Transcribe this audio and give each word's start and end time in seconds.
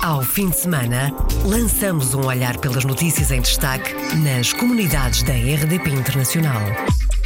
Ao 0.00 0.22
fim 0.22 0.48
de 0.48 0.56
semana, 0.56 1.12
lançamos 1.44 2.14
um 2.14 2.24
olhar 2.24 2.56
pelas 2.58 2.84
notícias 2.84 3.32
em 3.32 3.40
destaque 3.40 3.92
nas 4.18 4.52
comunidades 4.52 5.24
da 5.24 5.32
RDP 5.32 5.90
Internacional. 5.90 6.62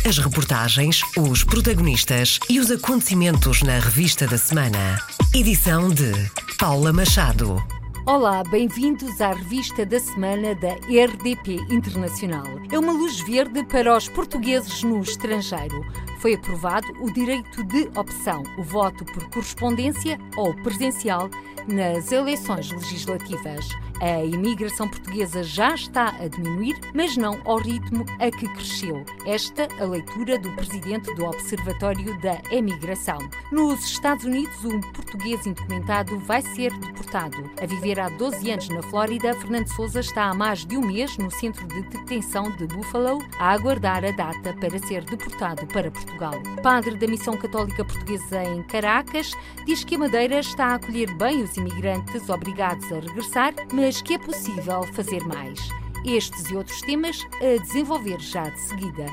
As 0.07 0.17
reportagens, 0.17 1.03
os 1.19 1.45
protagonistas 1.45 2.41
e 2.49 2.59
os 2.59 2.71
acontecimentos 2.71 3.63
na 3.63 3.79
revista 3.79 4.27
da 4.27 4.39
semana. 4.39 4.99
Edição 5.35 5.91
de 5.91 6.13
Paula 6.59 6.95
Machado. 6.95 7.63
Olá, 8.07 8.43
bem-vindos 8.43 9.21
à 9.21 9.33
revista 9.33 9.85
da 9.85 10.01
semana 10.01 10.55
da 10.55 10.73
RDP 10.73 11.57
Internacional. 11.71 12.47
É 12.73 12.79
uma 12.79 12.93
luz 12.93 13.21
verde 13.21 13.65
para 13.67 13.95
os 13.95 14.09
portugueses 14.09 14.83
no 14.83 15.03
estrangeiro. 15.03 15.85
Foi 16.23 16.35
aprovado 16.35 16.87
o 17.01 17.13
direito 17.13 17.65
de 17.65 17.91
opção, 17.99 18.45
o 18.57 18.63
voto 18.63 19.05
por 19.05 19.29
correspondência 19.29 20.21
ou 20.37 20.55
presencial 20.55 21.29
nas 21.67 22.13
eleições 22.13 22.71
legislativas. 22.71 23.69
A 24.03 24.25
imigração 24.25 24.89
portuguesa 24.89 25.45
já 25.45 25.77
está 25.77 26.09
a 26.09 26.27
diminuir, 26.27 26.75
mas 26.93 27.17
não 27.17 27.41
ao 27.45 27.59
ritmo 27.59 28.05
a 28.19 28.33
que 28.33 28.49
cresceu. 28.49 29.05
Esta 29.25 29.69
a 29.81 29.85
leitura 29.85 30.37
do 30.41 30.51
presidente 30.57 31.15
do 31.15 31.25
Observatório 31.25 32.21
da 32.21 32.43
Emigração. 32.51 33.19
Nos 33.53 33.85
Estados 33.85 34.25
Unidos, 34.25 34.65
um 34.65 34.81
português 34.81 35.47
indocumentado 35.47 36.19
vai 36.19 36.43
ser 36.43 36.77
deportado. 36.81 37.49
A 37.63 37.65
viver 37.65 38.01
há 38.01 38.09
12 38.09 38.51
anos 38.51 38.69
na 38.71 38.83
Flórida, 38.83 39.35
Fernando 39.35 39.69
Souza 39.69 40.01
está 40.01 40.25
há 40.25 40.35
mais 40.35 40.67
de 40.67 40.77
um 40.77 40.85
mês 40.85 41.17
no 41.17 41.31
centro 41.31 41.65
de 41.69 41.83
detenção 41.83 42.51
de 42.57 42.67
Buffalo 42.67 43.25
a 43.39 43.53
aguardar 43.53 44.05
a 44.05 44.11
data 44.11 44.53
para 44.55 44.81
ser 44.81 45.05
deportado 45.05 45.65
para 45.69 45.93
Portugal. 45.93 46.43
Padre 46.61 46.97
da 46.97 47.07
Missão 47.07 47.37
Católica 47.37 47.85
Portuguesa 47.85 48.43
em 48.43 48.65
Caracas 48.65 49.31
diz 49.65 49.85
que 49.85 49.95
a 49.95 49.99
Madeira 50.01 50.41
está 50.41 50.67
a 50.67 50.75
acolher 50.75 51.15
bem 51.15 51.45
os 51.45 51.57
imigrantes 51.57 52.29
obrigados 52.29 52.91
a 52.91 52.97
regressar, 52.97 53.55
mas 53.73 53.92
mas 53.93 54.01
que 54.01 54.15
é 54.15 54.19
possível 54.19 54.83
fazer 54.95 55.23
mais. 55.27 55.59
Estes 56.07 56.49
e 56.49 56.57
outros 56.57 56.81
temas 56.81 57.19
a 57.43 57.63
desenvolver 57.63 58.19
já 58.21 58.49
de 58.49 58.59
seguida. 58.63 59.05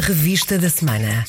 Revista 0.00 0.56
da 0.56 0.70
Semana. 0.70 1.24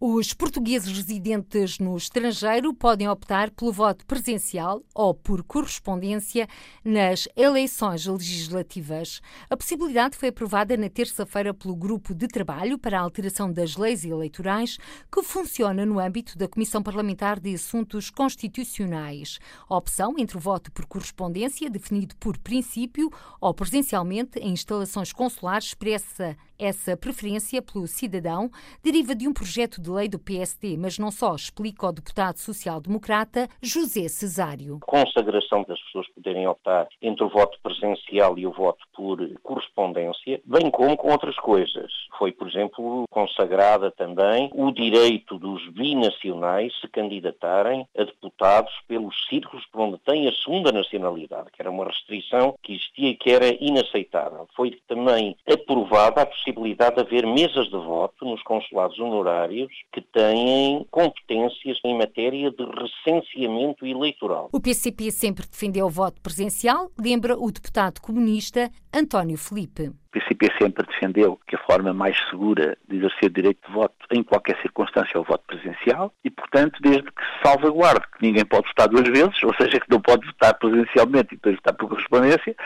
Os 0.00 0.32
portugueses 0.32 0.96
residentes 0.96 1.80
no 1.80 1.96
estrangeiro 1.96 2.72
podem 2.72 3.08
optar 3.08 3.50
pelo 3.50 3.72
voto 3.72 4.06
presencial 4.06 4.80
ou 4.94 5.12
por 5.12 5.42
correspondência 5.42 6.46
nas 6.84 7.26
eleições 7.34 8.06
legislativas. 8.06 9.20
A 9.50 9.56
possibilidade 9.56 10.16
foi 10.16 10.28
aprovada 10.28 10.76
na 10.76 10.88
terça-feira 10.88 11.52
pelo 11.52 11.74
Grupo 11.74 12.14
de 12.14 12.28
Trabalho 12.28 12.78
para 12.78 12.96
a 12.96 13.02
Alteração 13.02 13.52
das 13.52 13.76
Leis 13.76 14.04
Eleitorais, 14.04 14.78
que 15.10 15.20
funciona 15.20 15.84
no 15.84 15.98
âmbito 15.98 16.38
da 16.38 16.46
Comissão 16.46 16.80
Parlamentar 16.80 17.40
de 17.40 17.52
Assuntos 17.52 18.08
Constitucionais. 18.08 19.40
A 19.68 19.76
opção 19.76 20.14
entre 20.16 20.36
o 20.36 20.40
voto 20.40 20.70
por 20.70 20.86
correspondência, 20.86 21.68
definido 21.68 22.14
por 22.20 22.38
princípio, 22.38 23.10
ou 23.40 23.52
presencialmente 23.52 24.38
em 24.38 24.52
instalações 24.52 25.12
consulares, 25.12 25.66
expressa 25.66 26.36
essa 26.56 26.96
preferência 26.96 27.62
pelo 27.62 27.86
cidadão, 27.86 28.50
deriva 28.82 29.14
de 29.14 29.28
um 29.28 29.32
projeto 29.32 29.80
de 29.80 29.87
de 29.88 29.94
lei 29.94 30.06
do 30.06 30.18
PSD, 30.18 30.76
mas 30.76 30.98
não 30.98 31.10
só, 31.10 31.34
explica 31.34 31.86
o 31.86 31.92
deputado 31.92 32.36
social-democrata 32.36 33.48
José 33.62 34.06
Cesário. 34.08 34.78
Consagração 34.82 35.64
das 35.66 35.80
pessoas 35.84 36.06
poderem 36.08 36.46
optar 36.46 36.86
entre 37.00 37.24
o 37.24 37.30
voto 37.30 37.58
presencial 37.62 38.38
e 38.38 38.46
o 38.46 38.52
voto 38.52 38.84
por 38.94 39.18
correspondência, 39.42 40.42
bem 40.44 40.70
como 40.70 40.94
com 40.96 41.10
outras 41.10 41.36
coisas. 41.36 41.90
Foi, 42.18 42.32
por 42.32 42.46
exemplo, 42.48 43.04
consagrada 43.10 43.90
também 43.90 44.50
o 44.52 44.70
direito 44.70 45.38
dos 45.38 45.66
binacionais 45.70 46.78
se 46.80 46.88
candidatarem 46.88 47.88
a 47.96 48.04
deputados 48.04 48.72
pelos 48.86 49.14
círculos 49.28 49.64
por 49.72 49.80
onde 49.80 49.98
têm 49.98 50.28
a 50.28 50.32
segunda 50.32 50.70
nacionalidade, 50.70 51.50
que 51.50 51.62
era 51.62 51.70
uma 51.70 51.86
restrição 51.86 52.54
que 52.62 52.74
existia 52.74 53.10
e 53.10 53.16
que 53.16 53.30
era 53.30 53.46
inaceitável. 53.58 54.46
Foi 54.54 54.78
também 54.86 55.34
aprovada 55.50 56.22
a 56.22 56.26
possibilidade 56.26 56.96
de 56.96 57.02
haver 57.02 57.26
mesas 57.26 57.66
de 57.70 57.78
voto 57.78 58.26
nos 58.26 58.42
consulados 58.42 58.98
honorários 58.98 59.77
que 59.92 60.00
têm 60.00 60.86
competências 60.90 61.78
em 61.84 61.96
matéria 61.96 62.50
de 62.50 62.64
recenseamento 62.64 63.86
eleitoral. 63.86 64.48
O 64.52 64.60
PCP 64.60 65.10
sempre 65.10 65.46
defendeu 65.46 65.86
o 65.86 65.90
voto 65.90 66.20
presencial, 66.20 66.90
lembra 66.98 67.36
o 67.36 67.50
deputado 67.50 68.00
comunista 68.00 68.70
António 68.94 69.36
Felipe. 69.36 69.88
O 69.88 70.10
PCP 70.10 70.50
sempre 70.60 70.86
defendeu 70.86 71.38
que 71.46 71.54
a 71.54 71.64
forma 71.64 71.92
mais 71.92 72.16
segura 72.30 72.76
de 72.88 72.96
exercer 72.96 73.30
o 73.30 73.32
direito 73.32 73.66
de 73.66 73.72
voto 73.72 73.94
em 74.10 74.22
qualquer 74.22 74.60
circunstância 74.62 75.16
é 75.16 75.20
o 75.20 75.24
voto 75.24 75.44
presencial 75.46 76.12
e, 76.24 76.30
portanto, 76.30 76.78
desde 76.80 77.02
que 77.02 77.22
se 77.22 77.42
salvaguarde 77.42 78.06
que 78.16 78.26
ninguém 78.26 78.44
pode 78.44 78.66
votar 78.68 78.88
duas 78.88 79.06
vezes, 79.08 79.42
ou 79.42 79.54
seja, 79.54 79.78
que 79.80 79.90
não 79.90 80.00
pode 80.00 80.26
votar 80.26 80.58
presencialmente 80.58 81.34
e 81.34 81.36
depois 81.36 81.56
votar 81.56 81.74
por 81.74 81.88
correspondência, 81.88 82.56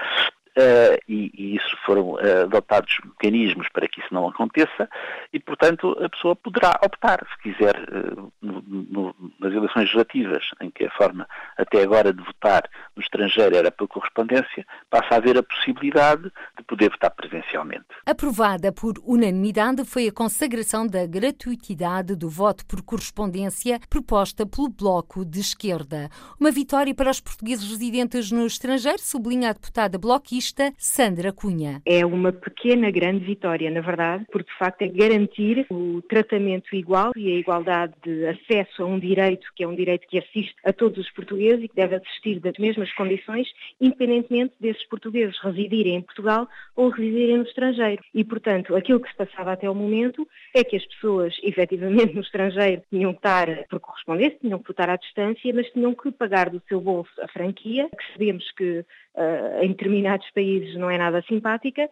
Uh, 0.55 1.01
e, 1.09 1.33
e, 1.35 1.57
isso 1.57 1.72
foram 1.85 2.13
uh, 2.13 2.43
adotados 2.45 2.99
mecanismos 3.05 3.69
para 3.69 3.89
que 3.89 4.01
isso 4.01 4.13
não 4.13 4.29
aconteça 4.29 4.89
e, 5.33 5.41
portanto, 5.41 5.97
a 6.03 6.09
pessoa 6.09 6.37
poderá 6.37 6.79
optar, 6.85 7.27
se 7.31 7.43
quiser, 7.43 7.77
uh, 7.77 8.33
no, 8.41 8.63
no, 8.63 9.15
nas 9.39 9.53
eleições 9.53 9.83
legislativas, 9.83 10.45
em 10.61 10.71
que 10.71 10.85
a 10.85 10.91
forma 10.91 11.27
até 11.57 11.83
agora 11.83 12.13
de 12.13 12.23
votar 12.23 12.69
no 12.97 13.03
estrangeiro 13.03 13.57
era 13.57 13.71
por 13.71 13.89
correspondência, 13.89 14.67
passa 14.91 15.15
a 15.15 15.17
haver 15.17 15.39
a 15.39 15.43
possibilidade 15.43 16.25
de 16.57 16.65
poder 16.65 16.91
votar 16.91 17.11
presencialmente. 17.11 17.85
Aprovada 18.07 18.73
por 18.73 18.95
unanimidade 19.05 19.85
foi 19.85 20.09
a 20.09 20.13
consagração 20.13 20.87
da 20.87 21.07
gratuitidade 21.07 22.17
do 22.17 22.29
voto 22.29 22.65
por 22.67 22.83
correspondência 22.83 23.81
proposta 23.89 24.47
pelo 24.47 24.69
Bloco 24.69 25.25
de 25.25 25.41
Esquerda. 25.41 26.09
Uma 26.39 26.51
vitória 26.51 26.95
para 26.95 27.11
os 27.11 27.21
portugueses 27.21 27.69
residentes 27.69 28.31
no 28.31 28.47
estrangeiro, 28.47 28.99
sublinha 28.99 29.51
a 29.51 29.53
deputada 29.53 29.99
bloquista 29.99 30.73
Sandra 30.77 31.33
Cunha. 31.33 31.72
É 31.87 32.05
uma 32.05 32.33
pequena, 32.33 32.91
grande 32.91 33.25
vitória, 33.25 33.71
na 33.71 33.81
verdade, 33.81 34.25
porque 34.31 34.51
de 34.51 34.59
facto 34.59 34.83
é 34.83 34.89
garantir 34.89 35.67
o 35.71 36.03
tratamento 36.03 36.75
igual 36.75 37.13
e 37.17 37.33
a 37.33 37.39
igualdade 37.39 37.95
de 38.05 38.27
acesso 38.27 38.83
a 38.83 38.87
um 38.87 38.99
direito 38.99 39.47
que 39.55 39.65
é 39.65 39.69
um 39.69 39.75
direito 39.75 40.07
que 40.09 40.19
assiste 40.19 40.55
a 40.65 40.73
todos 40.73 40.99
os 40.99 41.11
portugueses 41.13 41.65
e 41.65 41.69
que 41.69 41.77
deve 41.77 41.97
assistir 41.97 42.41
das 42.41 42.57
mesmas 42.59 42.93
condições, 42.95 43.49
independentemente 43.81 44.55
desses 44.61 44.85
portugueses 44.89 45.39
residirem 45.43 45.97
em 45.97 46.03
Portugal 46.03 46.49
ou 46.77 46.89
residirem 46.89 47.39
no 47.39 47.45
estrangeiro. 47.45 48.03
E, 48.15 48.25
portanto, 48.25 48.75
aquilo 48.75 49.01
que 49.01 49.11
se 49.11 49.17
passava 49.17 49.53
até 49.53 49.69
o 49.69 49.75
momento 49.75 50.27
é 50.55 50.65
que 50.65 50.77
as 50.77 50.85
pessoas, 50.87 51.35
efetivamente, 51.43 52.15
no 52.15 52.21
estrangeiro, 52.21 52.83
tinham 52.91 53.13
que 53.13 53.19
estar 53.19 53.47
por 53.69 53.81
correspondência, 53.81 54.39
tinham 54.41 54.59
que 54.59 54.69
votar 54.69 54.91
à 54.91 54.97
distância, 54.97 55.53
mas 55.55 55.71
tinham 55.71 55.95
que 55.95 56.11
pagar 56.11 56.51
do 56.51 56.63
seu 56.69 56.81
bolso 56.81 57.11
a 57.21 57.29
franquia, 57.29 57.89
que 57.89 58.13
sabemos 58.13 58.51
que 58.53 58.85
uh, 59.15 59.63
em 59.63 59.69
determinados 59.69 60.29
países 60.31 60.75
não 60.77 60.91
é 60.91 60.99
nada 60.99 61.23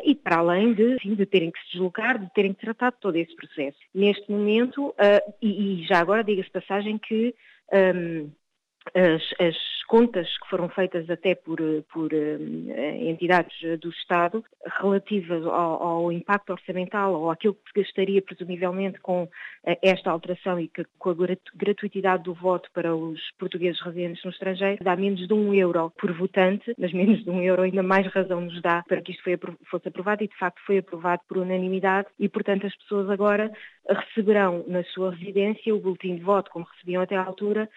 e 0.05 0.15
para 0.15 0.39
além 0.39 0.75
de, 0.75 0.95
enfim, 0.95 1.15
de 1.15 1.27
terem 1.27 1.51
que 1.51 1.61
se 1.61 1.73
deslocar, 1.73 2.19
de 2.19 2.33
terem 2.33 2.53
que 2.53 2.61
tratar 2.61 2.91
de 2.91 3.01
todo 3.01 3.17
esse 3.17 3.35
processo. 3.35 3.79
Neste 3.95 4.31
momento, 4.31 4.89
uh, 4.89 5.35
e, 5.41 5.83
e, 5.83 5.87
já 5.87 5.99
agora 5.99 6.25
diga-se 6.25 6.51
passagem 6.51 6.99
que 6.99 7.35
um, 7.73 8.31
as, 8.95 9.23
as, 9.39 9.57
contas 9.91 10.29
que 10.39 10.49
foram 10.49 10.69
feitas 10.69 11.11
até 11.11 11.35
por, 11.35 11.59
por 11.93 12.13
uh, 12.13 13.09
entidades 13.11 13.53
do 13.81 13.89
Estado 13.91 14.45
relativas 14.81 15.45
ao, 15.45 15.83
ao, 15.83 16.13
impacto 16.13 16.51
orçamental 16.51 17.13
ou 17.15 17.29
aquilo 17.29 17.55
que 17.55 17.73
se 17.73 17.83
gastaria 17.83 18.23
presumivelmente 18.23 19.01
com 19.01 19.29
esta 19.83 20.13
alteração 20.13 20.61
e 20.61 20.69
que, 20.69 20.85
com 20.97 21.11
a 21.11 21.17
gratuitidade 21.57 22.23
do 22.23 22.33
voto 22.33 22.71
para 22.73 22.95
os 22.95 23.21
portugueses 23.37 23.81
residentes 23.81 24.23
no 24.25 24.31
estrangeiro 24.31 24.83
dá 24.83 24.95
menos 24.95 25.27
de 25.27 25.35
um 25.35 25.53
euro 25.53 25.91
por 25.99 26.13
votante, 26.13 26.73
mas 26.79 26.93
menos 26.93 27.25
de 27.25 27.31
um 27.31 27.43
euro 27.43 27.63
ainda 27.63 27.83
mais 27.83 28.07
razão 28.07 28.41
nos 28.43 28.63
dá 28.63 28.85
para 28.87 29.03
que 29.03 29.11
isto 29.11 29.25
fosse 29.69 29.89
aprovado 29.89 30.23
e 30.23 30.29
de 30.29 30.37
facto 30.37 30.61
foi 30.65 30.79
aprovado 30.79 31.23
por 31.29 31.39
unanimidade 31.39 32.07
e 32.19 32.29
portanto 32.29 32.67
as 32.67 32.77
pessoas 32.77 33.11
agora 33.11 33.51
receberão 33.89 34.65
na 34.69 34.85
sua 34.85 35.11
residência 35.11 35.75
o 35.75 35.81
boletim 35.81 36.17
de 36.17 36.23
voto 36.23 36.51
como 36.51 36.67
recebiam 36.77 37.03
até 37.03 37.17
à 37.17 37.25
altura 37.25 37.69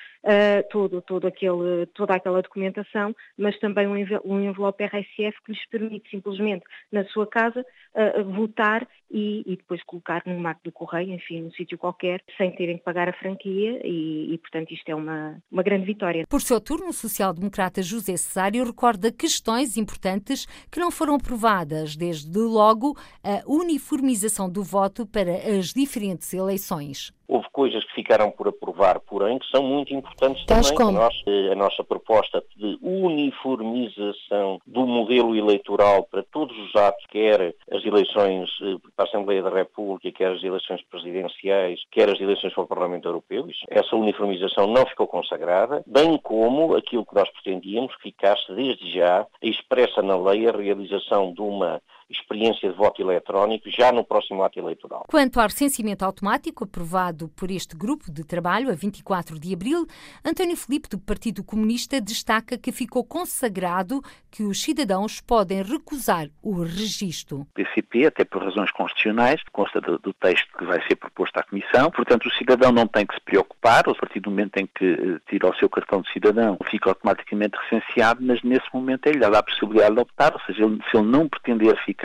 todo, 0.70 1.02
todo 1.02 1.28
aquele, 1.28 1.86
toda 2.04 2.16
aquela 2.16 2.42
documentação, 2.42 3.16
mas 3.38 3.58
também 3.60 3.88
um 3.88 4.42
envelope 4.42 4.84
RSF 4.84 5.42
que 5.46 5.54
lhes 5.54 5.70
permite 5.70 6.10
simplesmente 6.10 6.66
na 6.92 7.06
sua 7.06 7.26
casa 7.26 7.62
uh, 7.62 8.24
votar 8.26 8.86
e, 9.10 9.44
e, 9.46 9.56
depois 9.56 9.82
colocar 9.84 10.22
num 10.26 10.38
marco 10.38 10.62
do 10.66 10.72
correio, 10.72 11.14
enfim, 11.14 11.42
num 11.42 11.52
sítio 11.52 11.78
qualquer, 11.78 12.22
sem 12.38 12.52
terem 12.52 12.78
que 12.78 12.84
pagar 12.84 13.08
a 13.08 13.14
franquia 13.14 13.80
e, 13.86 14.34
e, 14.34 14.38
portanto 14.40 14.74
isto 14.74 14.90
é 14.90 14.96
uma, 14.96 15.42
uma 15.50 15.64
grande 15.64 15.86
vitória. 15.86 16.26
Por 16.28 16.42
seu 16.42 16.60
turno, 16.60 16.90
o 16.90 16.94
social-democrata 16.94 17.82
José 17.82 18.18
Cesário 18.18 18.66
recorda 18.66 19.12
questões 19.12 19.78
importantes 19.78 20.46
que 20.70 20.80
não 20.80 20.92
foram 20.92 21.16
aprovadas, 21.16 21.96
desde 21.96 22.38
logo 22.38 22.98
a 23.24 23.44
uniformização 23.48 24.50
do 24.50 24.64
voto 24.64 25.06
para 25.06 25.32
as 25.58 25.68
diferentes 25.68 26.34
eleições. 26.34 27.14
Houve 27.34 27.48
coisas 27.52 27.84
que 27.86 27.96
ficaram 27.96 28.30
por 28.30 28.48
aprovar, 28.48 29.00
porém, 29.00 29.40
que 29.40 29.48
são 29.50 29.64
muito 29.64 29.92
importantes 29.92 30.46
Tás 30.46 30.70
também. 30.70 30.86
como? 30.86 31.00
A 31.00 31.02
nossa, 31.06 31.52
a 31.52 31.56
nossa 31.56 31.84
proposta 31.84 32.44
de 32.56 32.78
uniformização 32.80 34.62
do 34.68 34.86
modelo 34.86 35.36
eleitoral 35.36 36.04
para 36.04 36.22
todos 36.22 36.56
os 36.56 36.76
atos, 36.76 37.04
quer 37.08 37.56
as 37.72 37.84
eleições 37.84 38.52
eh, 38.62 38.76
para 38.96 39.06
a 39.06 39.08
Assembleia 39.08 39.42
da 39.42 39.50
República, 39.50 40.12
quer 40.12 40.32
as 40.32 40.44
eleições 40.44 40.84
presidenciais, 40.84 41.80
quer 41.90 42.08
as 42.08 42.22
eleições 42.22 42.54
para 42.54 42.66
o 42.66 42.68
Parlamento 42.68 43.08
Europeu. 43.08 43.48
Essa 43.68 43.96
uniformização 43.96 44.68
não 44.68 44.86
ficou 44.86 45.08
consagrada, 45.08 45.84
bem 45.88 46.16
como 46.20 46.76
aquilo 46.76 47.04
que 47.04 47.16
nós 47.16 47.28
pretendíamos 47.32 47.96
ficasse 47.96 48.54
desde 48.54 48.94
já 48.94 49.26
expressa 49.42 50.04
na 50.04 50.16
lei 50.16 50.48
a 50.48 50.52
realização 50.52 51.34
de 51.34 51.42
uma 51.42 51.82
experiência 52.20 52.70
de 52.70 52.76
voto 52.78 53.02
eletrónico 53.02 53.70
já 53.70 53.92
no 53.92 54.04
próximo 54.04 54.44
ato 54.44 54.60
eleitoral. 54.60 55.06
Quanto 55.08 55.40
ao 55.40 55.48
recenseamento 55.48 56.04
automático 56.06 56.64
aprovado 56.64 57.30
por 57.30 57.50
este 57.52 57.76
grupo 57.76 58.12
de 58.12 58.24
trabalho 58.24 58.70
a 58.70 58.74
24 58.76 59.40
de 59.40 59.54
abril, 59.54 59.86
António 60.26 60.56
Filipe, 60.58 60.90
do 60.90 61.00
Partido 61.00 61.44
Comunista, 61.44 62.00
destaca 62.02 62.58
que 62.58 62.72
ficou 62.72 63.04
consagrado 63.04 64.02
que 64.32 64.44
os 64.44 64.62
cidadãos 64.62 65.22
podem 65.22 65.62
recusar 65.62 66.28
o 66.42 66.62
registro. 66.64 67.48
PCP, 67.54 68.06
até 68.06 68.24
por 68.24 68.44
razões 68.44 68.72
constitucionais, 68.72 69.42
consta 69.52 69.80
do, 69.82 69.98
do 70.00 70.14
texto 70.14 70.48
que 70.58 70.66
vai 70.66 70.82
ser 70.88 70.96
proposto 70.96 71.38
à 71.38 71.44
Comissão. 71.44 71.90
Portanto, 71.92 72.28
o 72.28 72.32
cidadão 72.32 72.72
não 72.72 72.88
tem 72.88 73.06
que 73.06 73.14
se 73.16 73.22
preocupar, 73.22 73.84
a 73.88 73.94
partir 73.96 74.20
do 74.20 74.30
momento 74.30 74.58
em 74.58 74.68
que 74.68 74.86
eh, 74.86 75.20
tira 75.30 75.50
o 75.50 75.56
seu 75.56 75.70
cartão 75.70 76.02
de 76.02 76.12
cidadão, 76.12 76.58
fica 76.70 76.90
automaticamente 76.90 77.58
recenseado, 77.70 78.22
mas 78.24 78.42
nesse 78.44 78.66
momento 78.74 79.08
ele 79.08 79.20
lhe 79.20 79.30
dá 79.30 79.40
a 79.40 79.44
possibilidade 79.44 79.96
de 79.96 80.02
optar, 80.02 80.34
ou 80.34 80.42
seja, 80.42 80.64
ele- 80.64 80.80
se 80.90 80.98
ele 80.98 81.08
não 81.08 81.28
pretender 81.28 81.76
ficar 81.86 82.03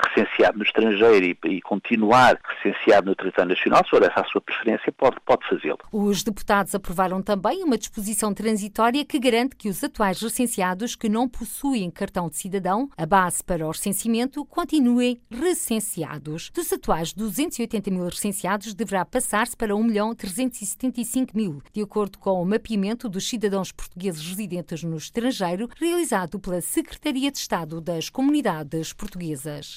recenseado 0.00 0.58
no 0.58 0.64
estrangeiro 0.64 1.24
e, 1.26 1.38
e 1.56 1.60
continuar 1.62 2.38
recenseado 2.62 3.08
no 3.08 3.14
território 3.14 3.50
nacional, 3.50 3.82
se 3.84 3.90
for 3.90 4.02
essa 4.02 4.20
a 4.20 4.24
sua 4.24 4.40
preferência, 4.40 4.92
pode, 4.92 5.16
pode 5.24 5.46
fazê-lo. 5.48 5.78
Os 5.92 6.22
deputados 6.22 6.74
aprovaram 6.74 7.22
também 7.22 7.62
uma 7.62 7.78
disposição 7.78 8.32
transitória 8.32 9.04
que 9.04 9.18
garante 9.18 9.56
que 9.56 9.68
os 9.68 9.82
atuais 9.82 10.20
recenseados 10.20 10.96
que 10.96 11.08
não 11.08 11.28
possuem 11.28 11.90
cartão 11.90 12.28
de 12.28 12.36
cidadão, 12.36 12.88
a 12.96 13.06
base 13.06 13.42
para 13.44 13.66
o 13.66 13.70
recenseamento, 13.70 14.44
continuem 14.44 15.20
recenseados. 15.30 16.50
Dos 16.50 16.72
atuais 16.72 17.12
280 17.12 17.90
mil 17.90 18.04
recenseados, 18.04 18.74
deverá 18.74 19.04
passar-se 19.04 19.56
para 19.56 19.74
1 19.74 19.82
milhão 19.82 20.14
375 20.14 21.36
mil, 21.36 21.62
de 21.72 21.82
acordo 21.82 22.18
com 22.18 22.40
o 22.42 22.44
mapeamento 22.44 23.08
dos 23.08 23.28
cidadãos 23.28 23.72
portugueses 23.72 24.26
residentes 24.26 24.82
no 24.82 24.96
estrangeiro, 24.96 25.68
realizado 25.78 26.38
pela 26.38 26.60
Secretaria 26.60 27.30
de 27.30 27.38
Estado 27.38 27.80
das 27.80 28.08
Comunidades 28.08 28.92
Portuguesas. 28.92 29.15